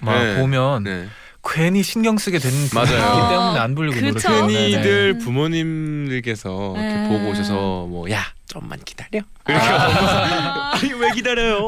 [0.00, 0.40] 막 네.
[0.40, 1.06] 보면 네.
[1.48, 3.28] 괜히 신경 쓰게 되는 맞아요.
[3.30, 4.28] 때문에 안 보려고 그쵸.
[4.28, 4.46] 노력해요.
[4.46, 4.82] 네, 네.
[5.12, 5.18] 네.
[5.18, 7.08] 부모님들께서 이렇게 네.
[7.08, 9.20] 보고 오셔서 뭐 야 좀만 기다려.
[9.44, 11.66] 아, 아니 왜 기다려요?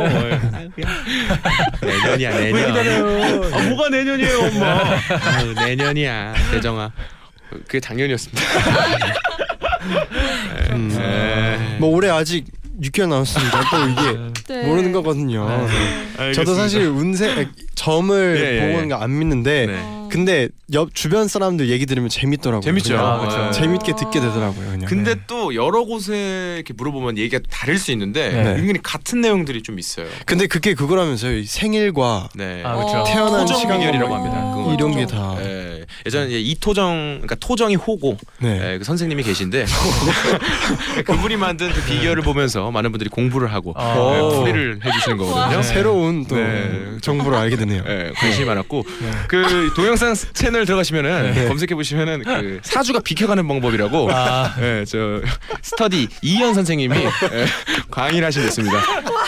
[1.82, 2.54] 내년이야 내년.
[2.54, 3.54] 왜 기다려요?
[3.54, 4.80] 아 뭐가 내년이에요 엄마?
[5.36, 6.90] 아유, 내년이야 대정아.
[7.50, 8.42] 그게 작년이었습니다.
[10.72, 10.88] 음.
[10.96, 11.76] 네.
[11.78, 12.46] 뭐 올해 아직
[12.80, 14.66] 6개월 남았으니까 또 이게 네.
[14.66, 15.66] 모르는 거거든요.
[16.18, 16.32] 네.
[16.32, 18.80] 저도 사실 운세 점을 예, 예, 보고 예.
[18.82, 19.78] 는거안 믿는데 네.
[19.80, 20.07] 어.
[20.10, 22.60] 근데 옆 주변 사람들 얘기 들으면 재밌더라고요.
[22.60, 22.96] 재밌죠.
[22.96, 23.60] 그냥 아, 그쵸.
[23.60, 24.70] 재밌게 듣게 되더라고요.
[24.70, 24.86] 그냥.
[24.86, 25.20] 근데 네.
[25.26, 28.50] 또 여러 곳에 이렇게 물어보면 얘기가 다를 수 있는데 네.
[28.60, 30.06] 은근히 같은 내용들이 좀 있어요.
[30.26, 31.38] 근데 그게 그거라면서요.
[31.38, 32.62] 이 생일과 네.
[32.64, 33.04] 아, 그쵸.
[33.06, 34.16] 태어난 토정 시간 비결이라고 어.
[34.16, 34.54] 합니다.
[34.54, 34.88] 그거 이런.
[34.88, 35.36] 게 다.
[35.40, 35.84] 예.
[36.06, 38.72] 예전에 이제 이토정 그러니까 토정이 호고 네.
[38.74, 39.66] 예, 그 선생님이 계신데
[41.04, 44.14] 그분이 만든 그 비결을 보면서 많은 분들이 공부를 하고 아.
[44.16, 44.30] 예, 오.
[44.40, 45.58] 풀이를 해주시는 거거든요.
[45.58, 45.62] 네.
[45.62, 46.96] 새로운 또 네.
[47.02, 47.84] 정보를 알게 되네요.
[47.86, 49.10] 예, 관심이 많았고 네.
[49.28, 51.48] 그 동영 상 채널 들어가시면은 네.
[51.48, 55.20] 검색해 보시면은 그 사주가 비켜가는 방법이라고 아, 예, 저
[55.62, 57.46] 스터디 이현 선생님이 예,
[57.90, 58.78] 강의를 하신 있습니다.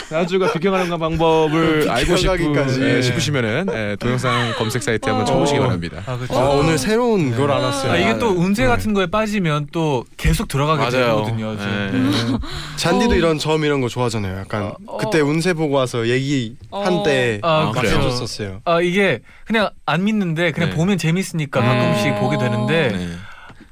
[0.08, 2.82] 사주가 비켜가는 방법을 알고 싶으, 비켜가기까지.
[2.82, 5.62] 예, 싶으 시면은 예, 동영상 검색 사이트 한번 쳐보시기 어.
[5.62, 6.02] 바랍니다.
[6.06, 6.38] 아 그렇죠.
[6.38, 7.92] 아, 오늘 새로운 걸 알았어요.
[7.92, 8.68] 아, 이게 또 운세 네.
[8.68, 11.16] 같은 거에 빠지면 또 계속 들어가게 맞아요.
[11.16, 11.54] 되거든요.
[11.54, 11.62] 네.
[11.64, 12.38] 음.
[12.76, 13.16] 잔디도 어.
[13.16, 14.38] 이런 점 이런 거 좋아하잖아요.
[14.38, 14.96] 약간 어.
[14.96, 16.82] 그때 운세 보고 와서 얘기 어.
[16.84, 17.96] 한때 아, 막 그래요?
[17.98, 18.60] 해줬었어요.
[18.64, 20.76] 아 이게 그냥 안 믿는데 그냥 네.
[20.76, 21.66] 보면 재밌으니까 네.
[21.66, 23.16] 가끔씩 보게 되는데 네.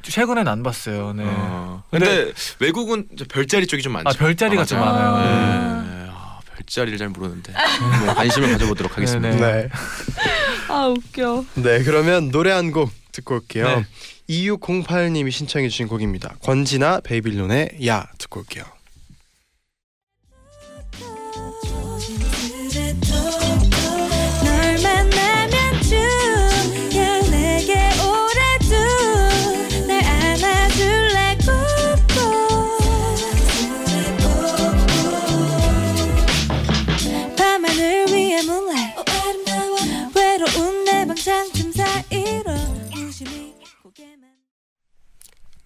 [0.02, 1.12] 최근엔 안 봤어요.
[1.12, 1.24] 네.
[1.26, 1.82] 어.
[1.90, 4.08] 근데, 외국은 이제 별자리 쪽이 좀 많죠.
[4.08, 5.12] 아 별자리가 좀 맞아요.
[5.12, 5.82] 많아요.
[5.82, 5.90] 네.
[6.04, 6.10] 네.
[6.10, 7.52] 아, 별자리를 잘 모르는데
[8.04, 9.30] 뭐 관심을 가져보도록 하겠습니다.
[9.30, 9.68] 네, 네.
[10.68, 11.44] 아 웃겨.
[11.54, 13.66] 네, 그러면 노래 한 곡 듣고 올게요.
[13.66, 13.86] 네.
[14.30, 16.34] 2608님이 신청해 주신 곡입니다.
[16.42, 18.64] 권지나 베이빌론의 야 듣고 올게요.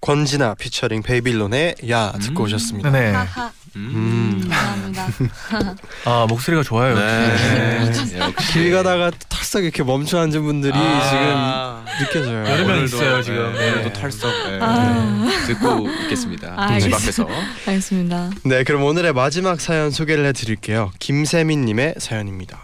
[0.02, 2.44] 권지나 피처링 베이빌론의 야 듣고 음.
[2.46, 2.90] 오셨습니다.
[2.90, 3.12] 네.
[3.12, 3.52] 하하.
[3.76, 4.46] 음.
[4.50, 5.06] 감사합니다.
[6.04, 6.94] 아 목소리가 좋아요.
[6.98, 7.86] 네.
[8.18, 8.52] 역시.
[8.52, 11.84] 길 가다가 털썩 이렇게 멈춰 앉은 분들이 아.
[11.88, 12.44] 지금 느껴져요.
[12.46, 13.52] 여러 명 있어요, 지금.
[13.54, 13.92] 네, 오늘도 네.
[13.92, 14.58] 털썩 네.
[14.60, 15.28] 아.
[15.46, 16.54] 듣고 있겠습니다.
[16.56, 16.92] 아, 집.
[16.92, 17.28] 앞에서.
[17.66, 18.30] 알겠습니다.
[18.44, 20.90] 네, 그럼 오늘의 마지막 사연 소개를 해드릴게요.
[20.98, 22.60] 김세민님의 사연입니다.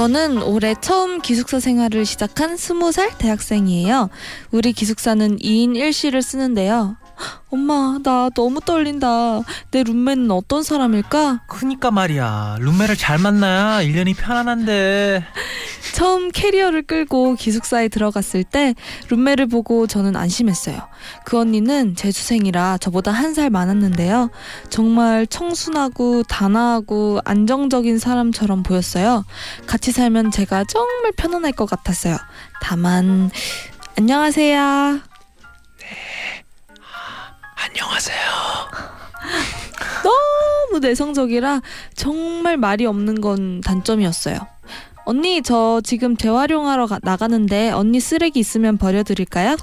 [0.00, 4.08] 저는 올해 처음 기숙사 생활을 시작한 스무 살 대학생이에요.
[4.50, 6.96] 우리 기숙사는 2인 1실을 쓰는데요.
[7.20, 9.40] 헉, 엄마, 나 너무 떨린다.
[9.70, 11.42] 내 룸메는 어떤 사람일까?
[11.48, 12.56] 그니까 말이야.
[12.60, 15.24] 룸메를 잘 만나야 1년이 편안한데.
[15.94, 18.74] 처음 캐리어를 끌고 기숙사에 들어갔을 때
[19.10, 20.80] 룸메를 보고 저는 안심했어요.
[21.24, 24.30] 그 언니는 재수생이라 저보다 한 살 많았는데요.
[24.70, 29.24] 정말 청순하고 단아하고 안정적인 사람처럼 보였어요.
[29.66, 32.16] 같이 살면 제가 정말 편안할 것 같았어요.
[32.60, 33.30] 다만.
[33.98, 35.09] 안녕하세요.
[40.80, 41.60] 내성적이라
[41.94, 44.38] 정말 말이 없는 건 단점이었어요.
[45.04, 49.56] 언니 저 지금 재활용하러 가- 나가는데 언니 쓰레기 있으면 버려드릴까요?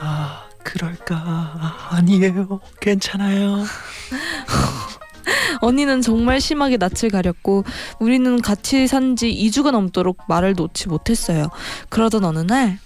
[0.00, 2.60] 아 그럴까 아니에요.
[2.80, 3.64] 괜찮아요.
[5.60, 7.64] 언니는 정말 심하게 낯을 가렸고
[7.98, 11.48] 우리는 같이 산 지 2주가 넘도록 말을 놓지 못했어요.
[11.88, 12.78] 그러던 어느 날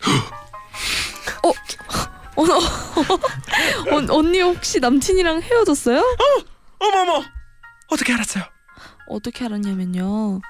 [1.44, 1.48] 어?
[2.38, 5.98] 어, 어, 언니 혹시 남친이랑 헤어졌어요?
[5.98, 6.44] 어
[6.80, 7.24] 머머.
[7.88, 8.44] 어떻게 알았어요?
[9.08, 10.40] 어떻게 알았냐면요.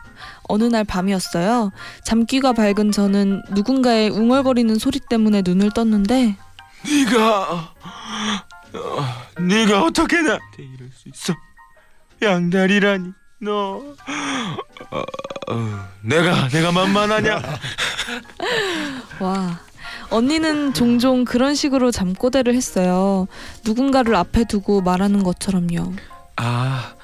[0.44, 1.70] 어느 날 밤이었어요.
[2.04, 6.36] 잠귀가 밝은 저는 누군가의 웅얼거리는 소리 때문에 눈을 떴는데
[6.84, 7.74] 네가
[8.74, 11.34] 어, 네가 어떻게 나한테 이럴 수 있어?
[12.20, 13.82] 양다리라니 너
[14.90, 15.02] 어,
[15.50, 17.40] 어, 내가 내가 만만하냐?
[19.20, 19.60] 와.
[20.10, 23.28] 언니는 종종 그런 식으로 잠꼬대를 했어요.
[23.64, 25.92] 누군가를 앞에 두고 말하는 것처럼요.
[26.38, 26.94] 아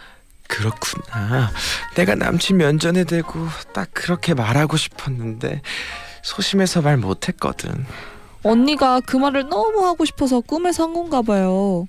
[0.49, 1.51] 그렇구나.
[1.97, 5.63] 내가 남친 면전에 대고 딱 그렇게 말하고 싶었는데
[6.23, 7.85] 소심해서 말 못했거든.
[8.45, 11.87] 언니가 그 말을 너무 하고 싶어서 꿈에서 한 건가 봐요.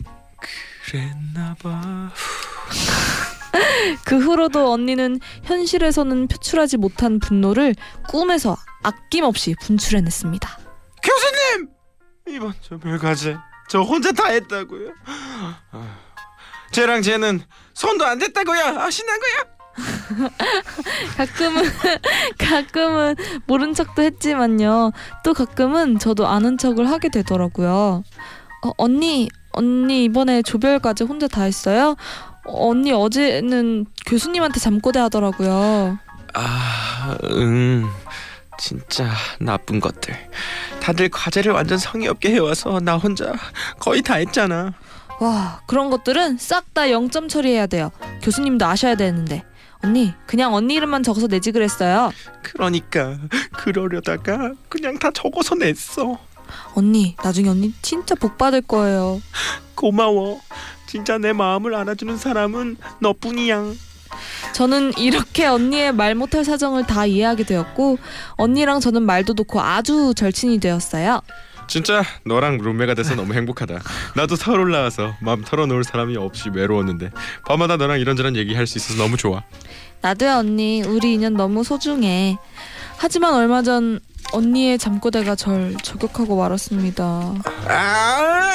[0.85, 2.11] 그랬나 봐.
[4.05, 7.75] 그 후로도 언니는 현실에서는 표출하지 못한 분노를
[8.09, 10.59] 꿈에서 아낌없이 분출해냈습니다.
[11.03, 11.69] 교수님
[12.27, 13.37] 이번 조별 과제
[13.69, 14.91] 저 혼자 다 했다고요.
[16.65, 17.41] 아, 쟤랑 쟤는
[17.73, 18.79] 손도 안 댔다고요.
[18.79, 19.55] 아 신난 거야.
[21.17, 21.63] 가끔은
[22.37, 24.91] 가끔은 모른 척도 했지만요.
[25.23, 28.03] 또 가끔은 저도 아는 척을 하게 되더라고요.
[28.63, 31.95] 어, 언니 언니 이번에 조별 과제 혼자 다 했어요?
[32.45, 35.97] 언니 어제는 교수님한테 잠꼬대 하더라고요.
[36.33, 37.89] 아, 응.
[38.57, 40.15] 진짜 나쁜 것들.
[40.81, 43.33] 다들 과제를 완전 성의 없게 해와서 나 혼자
[43.79, 44.73] 거의 다 했잖아.
[45.19, 47.91] 와 그런 것들은 싹 다 0점 처리해야 돼요.
[48.21, 49.43] 교수님도 아셔야 되는데.
[49.83, 52.11] 언니 그냥 언니 이름만 적어서 내지 그랬어요.
[52.41, 53.17] 그러니까
[53.53, 56.17] 그러려다가 그냥 다 적어서 냈어.
[56.75, 59.21] 언니 나중에 언니 진짜 복 받을 거예요.
[59.75, 60.41] 고마워.
[60.87, 63.63] 진짜 내 마음을 알아주는 사람은 너뿐이야.
[64.53, 67.97] 저는 이렇게 언니의 말 못할 사정을 다 이해하게 되었고
[68.37, 71.21] 언니랑 저는 말도 놓고 아주 절친이 되었어요.
[71.67, 73.79] 진짜 너랑 룸메가 돼서 너무 행복하다.
[74.15, 77.11] 나도 서울 올라와서 마음 털어놓을 사람이 없이 외로웠는데
[77.47, 79.43] 밤마다 너랑 이런저런 얘기할 수 있어서 너무 좋아.
[80.01, 82.37] 나도야 언니 우리 인연 너무 소중해.
[82.97, 83.99] 하지만 얼마 전
[84.33, 87.03] 언니의 잠꼬대가 절 저격하고 말았습니다.
[87.67, 88.51] 아,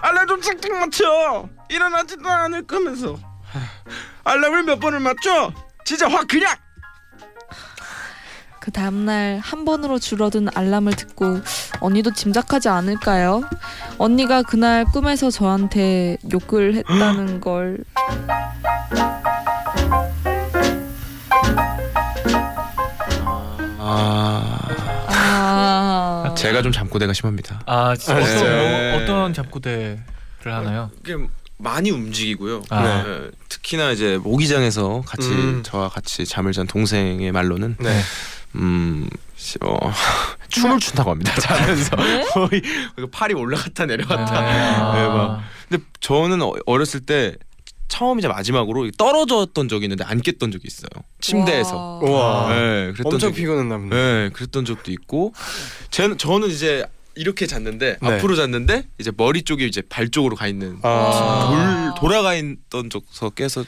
[0.00, 1.48] 알람 좀 짝짝 맞춰.
[1.68, 3.18] 일어나지도 않을 거면서.
[4.24, 5.52] 알람을 몇 번을 맞춰?
[5.84, 6.54] 진짜 확 그냥.
[8.68, 11.40] 그 다음날 한 번으로 줄어든 알람을 듣고
[11.80, 13.42] 언니도 짐작하지 않을까요?
[13.96, 17.78] 언니가 그날 꿈에서 저한테 욕을 했다는 걸.
[23.78, 24.68] 아,
[25.08, 26.34] 아.
[26.36, 27.62] 제가 좀 잠꼬대가 심합니다.
[27.64, 28.90] 아 진짜 아, 어떤?
[28.90, 29.98] 뭐, 어떤 잡고대를
[30.44, 30.90] 하나요?
[31.56, 32.64] 많이 움직이고요.
[32.68, 33.02] 아.
[33.02, 35.62] 네, 특히나 이제 모기장에서 같이 음.
[35.64, 38.00] 저와 같이 잠을 잔 동생의 말로는 네.
[38.56, 39.76] 음 시- 어,
[40.48, 41.32] 춤을 춘다고 합니다.
[41.40, 41.96] 자면서
[42.32, 42.62] 거의
[43.12, 44.92] 팔이 올라갔다 내려갔다.
[44.94, 45.42] 네, 막.
[45.68, 47.36] 근데 저는 어- 어렸을 때
[47.88, 50.88] 처음이자 마지막으로 떨어졌던 적이 있는데 안 깼던 적이 있어요.
[51.20, 51.98] 침대에서.
[52.02, 52.48] 와.
[52.50, 53.88] 네, 그랬던 엄청 적이- 피곤했나 보네.
[53.90, 55.32] 네, 그랬던 적도 있고.
[55.90, 56.84] 저는 저는 이제
[57.18, 58.08] 이렇게 잤는데 네.
[58.08, 61.94] 앞으로 잤는데 이제 머리 쪽이 이제 발 쪽으로 가 있는 아.
[61.98, 63.66] 돌 돌아가 있던 적서 깼었던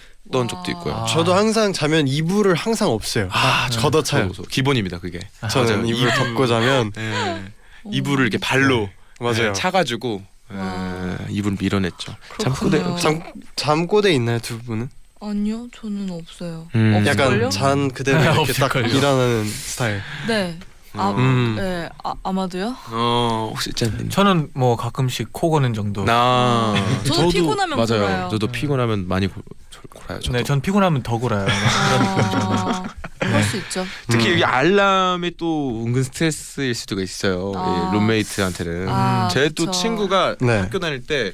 [0.49, 0.95] 적도 있고요.
[0.95, 1.07] 아.
[1.07, 3.29] 저도 항상 자면 이불을 항상 없어요.
[3.33, 4.27] 아, 걷어차요.
[4.29, 4.47] 무서워.
[4.49, 5.19] 기본입니다, 그게.
[5.51, 5.87] 저는 맞아요.
[5.95, 7.45] 이불 덮고 자면 네.
[7.91, 8.89] 이불을 이렇게 발로
[9.21, 9.35] 맞아요.
[9.49, 11.17] 네, 차가지고 와.
[11.19, 12.15] 네, 이불 밀어냈죠.
[12.39, 12.71] 그렇군요.
[12.71, 13.03] 잠꼬대.
[13.03, 13.23] 잠
[13.57, 14.89] 잠꼬대 있나요 두 분은?
[15.23, 16.69] 아니요, 저는 없어요.
[16.75, 16.95] 음.
[16.97, 17.37] 없을걸요?
[17.37, 18.87] 약간 잔 그대로 이렇게 딱 없을걸요.
[18.97, 20.01] 일어나는 스타일.
[20.29, 20.59] 네.
[20.95, 21.55] 아, 음.
[21.57, 22.77] 네, 아, 아마도요.
[22.91, 26.05] 어, 혹시 짠 저는 뭐 가끔씩 코 고는 정도.
[26.05, 26.75] 나
[27.07, 27.87] 저도 피곤하면 맞아요.
[28.03, 28.29] 골아요.
[28.31, 30.21] 저도 피곤하면 많이 고, 저- 골아요.
[30.21, 30.37] 저도.
[30.37, 31.47] 네, 전 피곤하면 더 골아요.
[31.49, 32.83] 아,
[33.21, 33.87] 그럴 수 있죠.
[34.09, 34.33] 특히 음.
[34.33, 37.53] 여기 알람이 또 은근 스트레스일 수도 있어요.
[37.55, 37.91] 아.
[37.93, 38.89] 이 룸메이트한테는.
[38.89, 39.71] 아, 제 또 그쵸.
[39.71, 40.59] 친구가 네.
[40.59, 41.33] 학교 다닐 때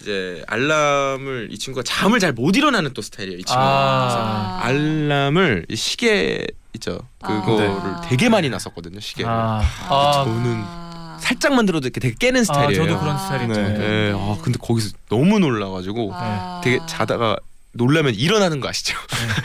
[0.00, 3.38] 이제 알람을 이 친구가 잠을 잘 못 일어나는 또 스타일이에요.
[3.38, 3.64] 이 친구가.
[3.64, 4.58] 아.
[4.62, 4.66] 아.
[4.66, 6.98] 알람을 이 시계 있죠.
[7.22, 8.00] 그거를 아.
[8.08, 9.00] 되게 많이 놨었거든요.
[9.00, 9.30] 시계를.
[9.30, 11.18] 아, 아, 저는 아.
[11.20, 12.86] 살짝만 들어도 이렇게 되게 깨는 아, 스타일이에요.
[12.86, 13.18] 저도 그런 아.
[13.18, 13.60] 스타일이죠.
[13.60, 13.78] 네.
[13.78, 14.12] 네.
[14.16, 16.60] 아 근데 거기서 너무 놀라가지고 아.
[16.64, 17.36] 되게 자다가
[17.72, 18.96] 놀라면 일어나는 거 아시죠?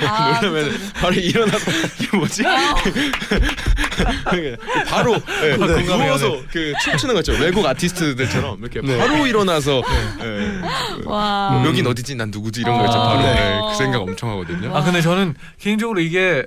[0.08, 0.80] 아, 놀라면.
[0.96, 2.42] 바로 일어나서 이게 뭐지?
[4.90, 8.98] 바로 네, 공감해요, 누워서 그 춤추는 거 있죠 외국 아티스트들처럼 이렇게 네.
[8.98, 9.84] 바로 일어나서
[10.20, 10.62] 네.
[11.06, 11.52] 와.
[11.52, 13.10] 뭐 여긴 어디지 난 누구지 이런 거 있죠 아.
[13.10, 13.34] 바로 네.
[13.36, 14.76] 네, 그 생각 엄청 하거든요.
[14.76, 16.46] 아 근데 저는 개인적으로 이게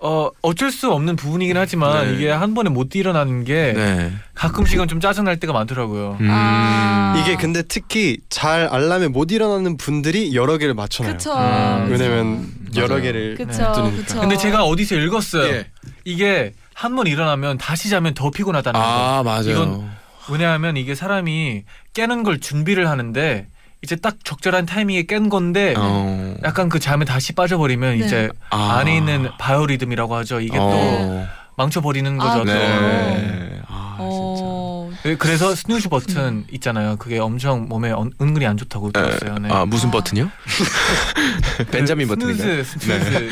[0.00, 2.14] 어 어쩔 수 없는 부분이긴 하지만 네.
[2.14, 4.12] 이게 한 번에 못 일어나는 게 네.
[4.34, 6.18] 가끔씩은 좀 짜증 날 때가 많더라고요.
[6.20, 6.28] 음.
[6.30, 7.16] 아.
[7.20, 11.14] 이게 근데 특히 잘 알람에 못 일어나는 분들이 여러 개를 맞춰놔요.
[11.14, 11.32] 그쵸.
[11.36, 12.84] 음, 왜냐면 맞아요.
[12.84, 13.90] 여러 개를 그쵸, 뜨니까.
[13.96, 14.20] 그쵸.
[14.20, 15.52] 근데 제가 어디서 읽었어요.
[15.52, 15.66] 예.
[16.04, 18.86] 이게 한 번 일어나면 다시 자면 더 피곤하다는 거.
[18.86, 19.50] 아 맞아요.
[19.50, 19.90] 이건
[20.30, 23.48] 왜냐하면 이게 사람이 깨는 걸 준비를 하는데
[23.82, 26.34] 이제 딱 적절한 타이밍에 깬 건데 어.
[26.44, 28.04] 약간 그 잠에 다시 빠져버리면 네.
[28.04, 28.78] 이제 아.
[28.78, 30.40] 안에 있는 바이오리듬이라고 하죠.
[30.40, 31.26] 이게 또 어.
[31.56, 32.30] 망쳐버리는 거죠.
[32.30, 32.44] 아, 또.
[32.44, 33.60] 네.
[33.68, 34.42] 아 진짜.
[34.44, 34.90] 어.
[35.04, 36.96] 네, 그래서 snooze 버튼 있잖아요.
[36.96, 39.36] 그게 엄청 몸에 은- 은근히 안 좋다고 들었어요.
[39.38, 39.48] 네.
[39.50, 39.92] 아 무슨 아.
[39.92, 40.28] 버튼이요?
[41.70, 42.64] 벤자민 버튼인가요?
[42.64, 43.30] snooze, snooze.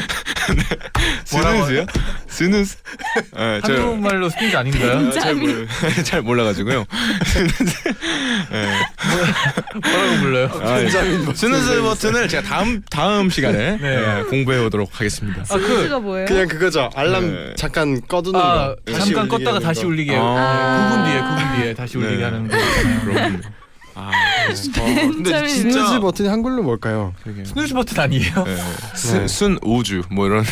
[1.25, 1.87] snooze요?
[2.29, 2.77] snooze?
[3.37, 5.09] 네, 저- 한국말로 snooze 아닌가요?
[5.09, 5.67] 아, 잘, 몰,
[6.05, 6.85] 잘 몰라가지고요.
[9.75, 10.51] 뭐라고 불러요?
[10.63, 10.89] 아, 예.
[11.35, 14.19] snooze 버튼을 제가 다음 다음 시간에 네.
[14.19, 15.43] 예, 공부해 오도록 하겠습니다.
[15.43, 16.27] 아, 그, snooze가 뭐예요?
[16.27, 16.91] 그냥 그거죠.
[16.95, 17.55] 알람 네.
[17.57, 18.77] 잠깐 꺼두는 아, 거.
[18.93, 19.89] 다시 잠깐 울리게 껐다가 하는 다시 거.
[19.89, 20.17] 울리게.
[20.19, 20.93] 아.
[20.93, 22.25] 9분 뒤에, 9분 뒤에 다시 울리게 네.
[22.25, 22.57] 하는 거.
[22.57, 23.01] 있잖아요.
[23.01, 23.41] 그렇군요.
[23.99, 24.11] 아,
[24.75, 27.15] 벤자민 근데 snooze 진짜 버튼이 한글로 뭘까요?
[27.25, 28.45] snooze 버튼 아니에요?
[28.47, 28.57] 예,
[28.95, 30.45] 순, 순 오주 뭐 이런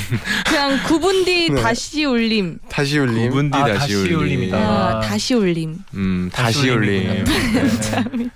[0.46, 1.60] 그냥 9분 뒤 네.
[1.62, 2.58] 다시 울림.
[2.70, 3.30] 다시 울림.
[3.30, 4.18] 9분 뒤 아, 다시 다시 울림.
[4.18, 4.56] 울림이다.
[4.56, 5.00] 아, 아.
[5.00, 5.76] 다시 울림.
[5.94, 7.06] 음 다시 울림.
[7.06, 7.24] 네.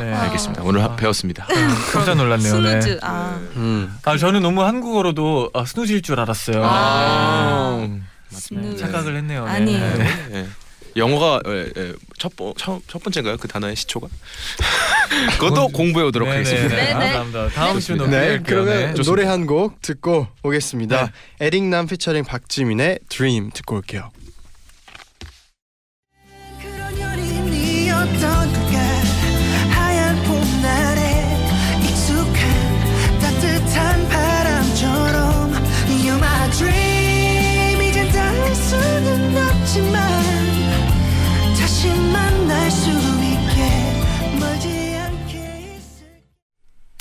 [0.00, 0.12] 네.
[0.12, 0.62] 알겠습니다.
[0.64, 1.46] 오늘 하- 배웠습니다.
[1.92, 2.60] 깜짝 놀랐네요.
[2.60, 2.80] 네.
[2.80, 2.98] snooze.
[3.02, 3.38] 아.
[3.54, 3.94] 음.
[4.04, 6.60] 아 저는 너무 한국어로도 아, snooze일 줄 알았어요.
[6.64, 7.78] 아.
[7.80, 8.78] 음, snooze.
[8.78, 9.44] 착각을 했네요.
[9.44, 9.50] 네.
[9.52, 9.96] 아니에요.
[10.30, 10.46] 네.
[10.94, 11.00] 네.
[11.00, 13.36] 영어가 예, 예, 첫, 번- 첫, 첫 번째인가요?
[13.36, 14.08] 그 단어의 시초가?
[15.38, 16.68] 그것도 공부해 오도록 하겠습니다.
[16.74, 16.92] 네, 네.
[16.92, 17.48] 감사합니다.
[17.50, 18.04] 다음 주 좋습니다.
[18.06, 18.44] 노래 네, 할게요.
[18.46, 19.02] 그러면 네.
[19.02, 21.06] 노래 한 곡 듣고 오겠습니다.
[21.06, 21.46] 네.
[21.46, 24.10] 에릭남 피처링 박지민의 Dream 듣고 올게요.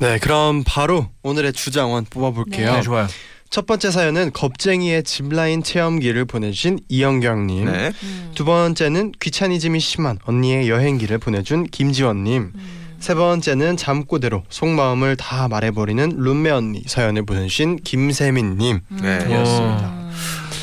[0.04, 2.74] 네, 그럼 바로 오늘의 주장원 뽑아볼게요.
[2.76, 3.08] 네, 좋아요.
[3.50, 7.72] 첫 번째 사연은 겁쟁이의 짚라인 체험기를 보내주신 이영경님.
[7.72, 7.94] 네.
[8.36, 12.52] 두 번째는 귀차니즘이 심한 언니의 여행기를 보내준 김지원님.
[13.00, 18.82] 세 번째는 잠꼬대로 속마음을 다 말해버리는 룸메 언니 사연을 보내주신 김세민님.
[19.02, 19.20] 네.
[19.30, 20.12] 어,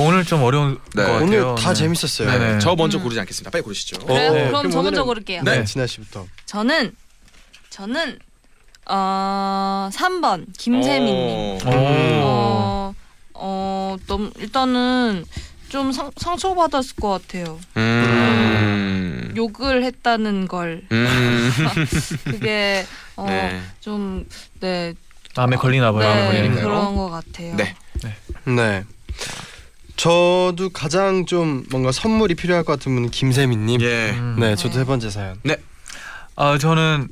[0.01, 1.03] 오늘 좀 어려운 네.
[1.03, 1.25] 것 같아요.
[1.25, 1.75] 오늘 다 네.
[1.81, 2.31] 재밌었어요.
[2.31, 2.59] 네 네.
[2.59, 3.05] 저 먼저 음.
[3.05, 3.51] 고르지 않겠습니다.
[3.51, 4.05] 빨리 고르시죠.
[4.05, 4.33] 그래요?
[4.33, 5.43] 어, 그럼 저 먼저 오늘은- 고를게요.
[5.45, 5.65] 네, 네.
[5.65, 6.27] 진아 씨부터.
[6.45, 6.93] 저는
[7.71, 8.19] 저는
[8.89, 11.67] 어 3번 김세민님.
[11.67, 11.71] 오.
[12.25, 12.95] 어,
[13.35, 15.25] 어 너무 일단은
[15.69, 17.59] 좀 상, 상처받았을 것 같아요.
[17.77, 19.33] 음.
[19.37, 21.51] 욕을 했다는 걸 음.
[22.25, 22.85] 그게
[23.27, 23.61] 네.
[23.79, 24.95] 어좀네
[25.37, 26.09] 마음에 걸리나 봐요.
[26.09, 26.65] 마음에 네, 걸리니까요.
[26.65, 27.55] 그런 것 같아요.
[27.57, 27.77] 네.
[28.45, 28.85] 네.
[29.97, 33.81] 저도 가장 좀 뭔가 선물이 필요할 것 같은 분은 김세민님.
[33.83, 34.11] 예.
[34.11, 34.37] 음.
[34.41, 35.41] 네, 저도 세 번째 사연.
[36.37, 37.09] 아 저는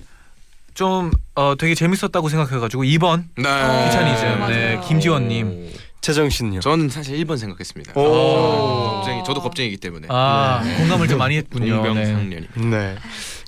[0.78, 3.42] 좀 어, 되게 재밌었다고 생각해가지고 2번 네.
[3.42, 4.28] 귀차니즘.
[4.28, 4.80] 네, 맞아요.
[4.82, 5.72] 김지원님.
[6.00, 6.60] 재정 씨는요?
[6.60, 8.00] 저는 사실 1번 생각했습니다.
[8.00, 9.00] 오.
[9.00, 10.06] 겁쟁이 저도 겁쟁이기 때문에.
[10.08, 10.76] 아 네.
[10.76, 11.82] 공감을 좀 많이 했군요.
[11.82, 11.82] 네.
[11.82, 12.60] 동병상련입니다.
[12.60, 12.94] 네.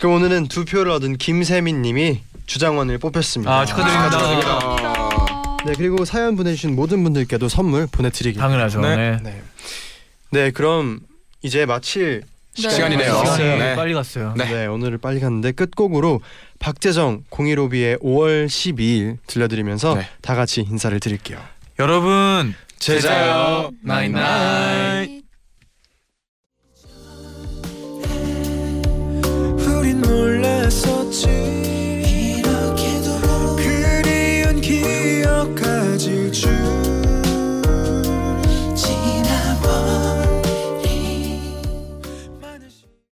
[0.00, 3.60] 그럼 오늘은 두 표를 얻은 김세민님이 주장원을 뽑혔습니다.
[3.60, 4.18] 아 축하드립니다.
[4.18, 5.56] 감사합니다.
[5.66, 8.44] 네, 그리고 사연 보내주신 모든 분들께도 선물 보내드리겠습니다.
[8.44, 8.80] 당연하죠.
[8.80, 8.96] 네.
[8.96, 9.18] 네.
[9.22, 9.42] 네.
[10.32, 10.98] 네, 그럼
[11.42, 12.39] 이제 마칠 네.
[12.54, 13.18] 시간이네요.
[13.18, 13.76] 시간이 네.
[13.76, 14.34] 빨리 갔어요.
[14.36, 14.44] 네.
[14.44, 16.20] 네, 오늘은 빨리 갔는데 끝곡으로
[16.58, 20.08] 박재정 015B의 5월 12일 들려드리면서 네.
[20.20, 21.38] 다 같이 인사를 드릴게요.
[21.78, 25.22] 여러분 제자요 나잇나잇
[29.66, 31.79] 우린 몰랐었지